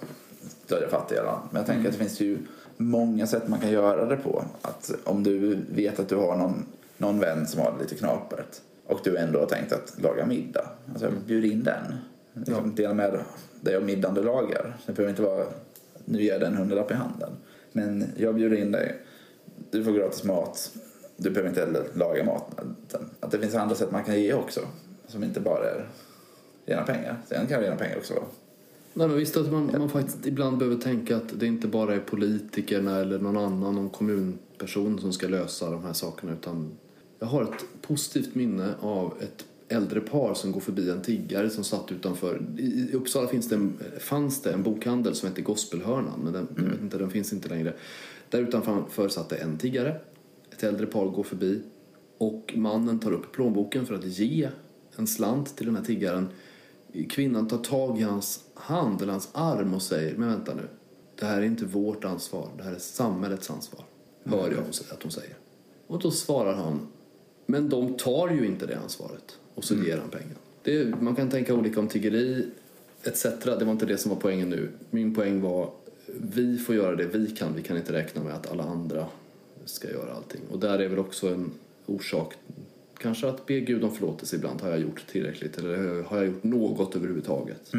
stödja 0.68 0.90
fattiga 0.90 1.24
land. 1.24 1.42
Men 1.52 1.60
jag 1.60 1.66
tänker 1.66 1.90
att 1.90 1.94
det 1.94 2.00
finns 2.00 2.20
ju 2.20 2.38
många 2.78 3.28
sätt 3.28 3.48
man 3.48 3.60
kan 3.60 3.72
göra 3.72 4.06
det 4.06 4.18
på. 4.18 4.44
Att 4.62 4.92
om 5.04 5.24
du 5.24 5.60
vet 5.70 6.00
att 6.00 6.10
du 6.10 6.16
har 6.16 6.38
någon, 6.38 6.66
någon 6.98 7.20
vän 7.20 7.48
som 7.48 7.62
har 7.62 7.72
det 7.72 7.84
lite 7.84 7.96
knapert 7.96 8.62
och 8.88 9.00
du 9.04 9.18
ändå 9.18 9.40
har 9.40 9.46
tänkt 9.46 9.74
att 9.74 10.02
laga 10.02 10.26
middag. 10.26 10.70
Alltså 10.90 11.12
bjud 11.28 11.46
in 11.46 11.64
den. 11.64 11.96
Liksom 12.34 12.76
Dela 12.76 12.94
med 12.94 13.20
dig 13.62 13.76
av 13.76 13.84
middagen 13.84 14.16
du 14.16 14.24
lagar. 14.24 14.78
Det 14.86 14.94
behöver 14.94 15.10
inte 15.10 15.22
vara 15.22 15.46
nu 16.06 16.22
ger 16.22 16.32
jag 16.32 16.42
dig 16.42 16.48
en 16.48 16.58
hundralapp 16.58 16.92
i 16.92 16.94
handen. 16.94 17.32
Men 17.72 18.06
jag 18.18 18.36
bjuder 18.36 18.58
in 18.58 18.72
dig. 18.72 18.96
Du 19.72 19.84
får 19.84 19.92
gratis 19.92 20.24
mat. 20.24 20.72
Du 21.18 21.30
behöver 21.30 21.50
inte 21.50 21.62
heller 21.62 21.84
laga 21.94 22.24
mat. 22.24 22.60
Att 23.20 23.32
det 23.32 23.40
finns 23.40 23.56
andra 23.56 23.76
sätt 23.76 23.92
man 23.92 24.04
kan 24.04 24.22
ge 24.22 24.34
också. 24.34 24.62
Som 25.08 25.24
inte 25.24 25.40
bara 25.40 25.70
är 25.70 25.88
rena 26.66 26.84
pengar. 26.84 27.18
Sen 27.28 27.48
kan 27.48 27.62
rena 27.62 27.76
pengar 27.76 27.98
också 27.98 28.14
vara. 28.14 28.26
Nej, 28.98 29.08
men 29.08 29.18
visst 29.18 29.38
att 29.38 29.52
man, 29.52 29.72
man 29.78 29.90
faktiskt 29.90 30.26
ibland 30.26 30.58
behöver 30.58 30.78
tänka 30.78 31.18
att 31.18 31.40
det 31.40 31.48
inte 31.48 31.68
bara 31.68 31.96
är 31.96 32.00
politikerna 32.00 32.96
eller 32.96 33.20
någon 33.20 33.38
annan, 33.38 33.76
någon 33.76 33.90
kommunperson 33.90 35.00
som 35.00 35.14
ska 35.14 35.28
lösa 35.28 35.72
de 35.72 35.84
här 35.84 35.94
sakerna 35.94 36.34
utan 36.34 36.72
jag 37.20 37.28
har 37.28 37.44
ett 37.44 37.66
positivt 37.82 38.36
minne 38.36 38.74
av 38.80 39.14
ett 39.20 39.46
äldre 39.68 40.02
par 40.02 40.34
som 40.34 40.52
går 40.52 40.60
förbi 40.60 40.90
en 40.90 41.02
tiggare 41.02 41.50
som 41.50 41.64
satt 41.64 41.92
utanför. 41.92 42.42
I 42.58 42.94
Uppsala 42.94 43.28
finns 43.28 43.50
det 43.50 43.56
en, 43.56 43.80
fanns 44.00 44.42
det 44.42 44.52
en 44.52 44.64
bokhandel 44.64 45.16
som 45.16 45.30
hette 45.30 45.42
Gospelhörnan 45.42 46.20
men 46.24 46.34
den, 46.34 46.48
jag 46.56 46.64
vet 46.64 46.82
inte, 46.82 46.98
den 46.98 47.10
finns 47.10 47.34
inte 47.34 47.50
längre. 47.50 47.74
Där 48.30 48.42
utanför 48.42 49.08
satt 49.08 49.30
det 49.30 49.36
en 49.36 49.58
tiggare. 49.58 49.96
Ett 50.52 50.64
äldre 50.64 50.86
par 50.86 51.06
går 51.06 51.24
förbi 51.24 51.62
och 52.18 52.54
mannen 52.56 53.00
tar 53.00 53.12
upp 53.12 53.32
plånboken 53.32 53.86
för 53.86 53.96
att 53.96 54.06
ge 54.06 54.50
en 54.96 55.08
slant 55.08 55.58
till 55.58 55.66
den 55.66 55.76
här 55.76 55.84
tiggaren. 55.84 56.28
Kvinnan 57.10 57.48
tar 57.48 57.58
tag 57.58 58.00
i 58.00 58.04
hans 58.04 58.44
hand 58.54 59.02
eller 59.02 59.12
hans 59.12 59.30
arm 59.32 59.74
och 59.74 59.82
säger 59.82 60.18
Men 60.18 60.30
vänta 60.30 60.54
nu, 60.54 60.68
det 61.16 61.26
här 61.26 61.38
är 61.38 61.46
inte 61.46 61.66
vårt 61.66 62.06
ansvar, 62.06 62.50
det 62.58 62.64
här 62.64 62.72
är 62.72 62.80
samhällets 62.80 63.50
ansvar. 63.50 63.82
Hör 64.24 64.52
jag 64.52 64.60
att 64.92 65.04
hon 65.04 65.12
säger. 65.12 65.38
Och 65.88 66.00
då 66.00 66.12
svarar 66.12 66.54
han 66.54 66.88
Men 67.46 67.70
de 67.70 67.94
tar 67.94 68.30
ju 68.30 68.46
inte 68.46 68.66
det 68.66 68.80
ansvaret. 68.80 69.40
Och 69.56 69.64
så 69.64 69.76
ger 69.76 69.98
han 69.98 70.10
pengen. 70.10 70.36
Det 70.64 71.02
man 71.02 71.16
kan 71.16 71.30
tänka 71.30 71.54
olika 71.54 71.80
om 71.80 71.88
tiggeri 71.88 72.46
etc. 73.04 73.24
Det 73.44 73.66
var 73.66 73.72
inte 73.72 73.86
det 73.86 73.98
som 73.98 74.10
var 74.10 74.18
poängen 74.18 74.50
nu. 74.50 74.70
Min 74.90 75.16
poäng 75.16 75.42
var 75.42 75.72
vi 76.08 76.58
får 76.58 76.76
göra 76.76 76.96
det 76.96 77.06
vi 77.06 77.28
kan. 77.28 77.56
Vi 77.56 77.64
kan 77.64 77.78
inte 77.78 77.94
räkna 77.94 78.24
med 78.24 78.34
att 78.34 78.52
alla 78.52 78.64
andra 78.64 79.06
ska 79.66 79.92
göra 79.92 80.14
allting. 80.14 80.42
Och 80.52 80.60
där 80.60 80.80
är 80.80 80.88
väl 80.88 81.00
också 81.00 81.28
en 81.28 81.52
orsak 81.86 82.34
kanske 82.98 83.28
att 83.28 83.46
be 83.46 83.60
Gud 83.60 83.84
om 83.84 83.96
förlåtelse 83.96 84.36
ibland. 84.36 84.62
Har 84.62 84.70
jag 84.70 84.80
gjort 84.80 85.08
tillräckligt 85.08 85.58
eller 85.58 86.04
har 86.04 86.18
jag 86.18 86.26
gjort 86.26 86.44
något 86.44 86.96
överhuvudtaget? 86.96 87.72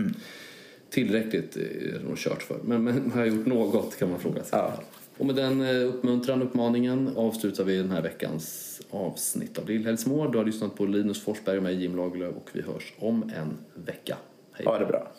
Tillräckligt 0.90 1.56
är 1.56 1.98
det 1.98 2.08
nog 2.08 2.18
kört 2.18 2.42
för. 2.42 2.58
Men, 2.64 2.84
men 2.84 3.12
har 3.12 3.20
jag 3.20 3.36
gjort 3.36 3.46
något 3.46 3.98
kan 3.98 4.10
man 4.10 4.20
fråga 4.20 4.44
sig. 4.44 4.58
Ja. 4.58 4.82
Och 5.18 5.26
med 5.26 5.34
den 5.34 5.60
eh, 5.60 5.88
uppmuntran 5.88 6.42
uppmaningen 6.42 7.10
avslutar 7.16 7.64
vi 7.64 7.76
den 7.76 7.90
här 7.90 8.02
veckans 8.02 8.80
avsnitt 8.90 9.58
av 9.58 9.68
Lillhällsmål. 9.68 10.32
Du 10.32 10.38
har 10.38 10.44
lyssnat 10.44 10.74
på 10.74 10.86
Linus 10.86 11.22
Forsberg 11.22 11.56
och 11.56 11.62
mig 11.62 11.74
Jim 11.74 11.96
Lagerlöf 11.96 12.34
och 12.36 12.50
vi 12.52 12.62
hörs 12.62 12.94
om 12.98 13.22
en 13.22 13.58
vecka. 13.74 14.16
Hej! 14.52 14.66
Ha 14.66 14.78
det 14.78 14.86
bra. 14.86 15.12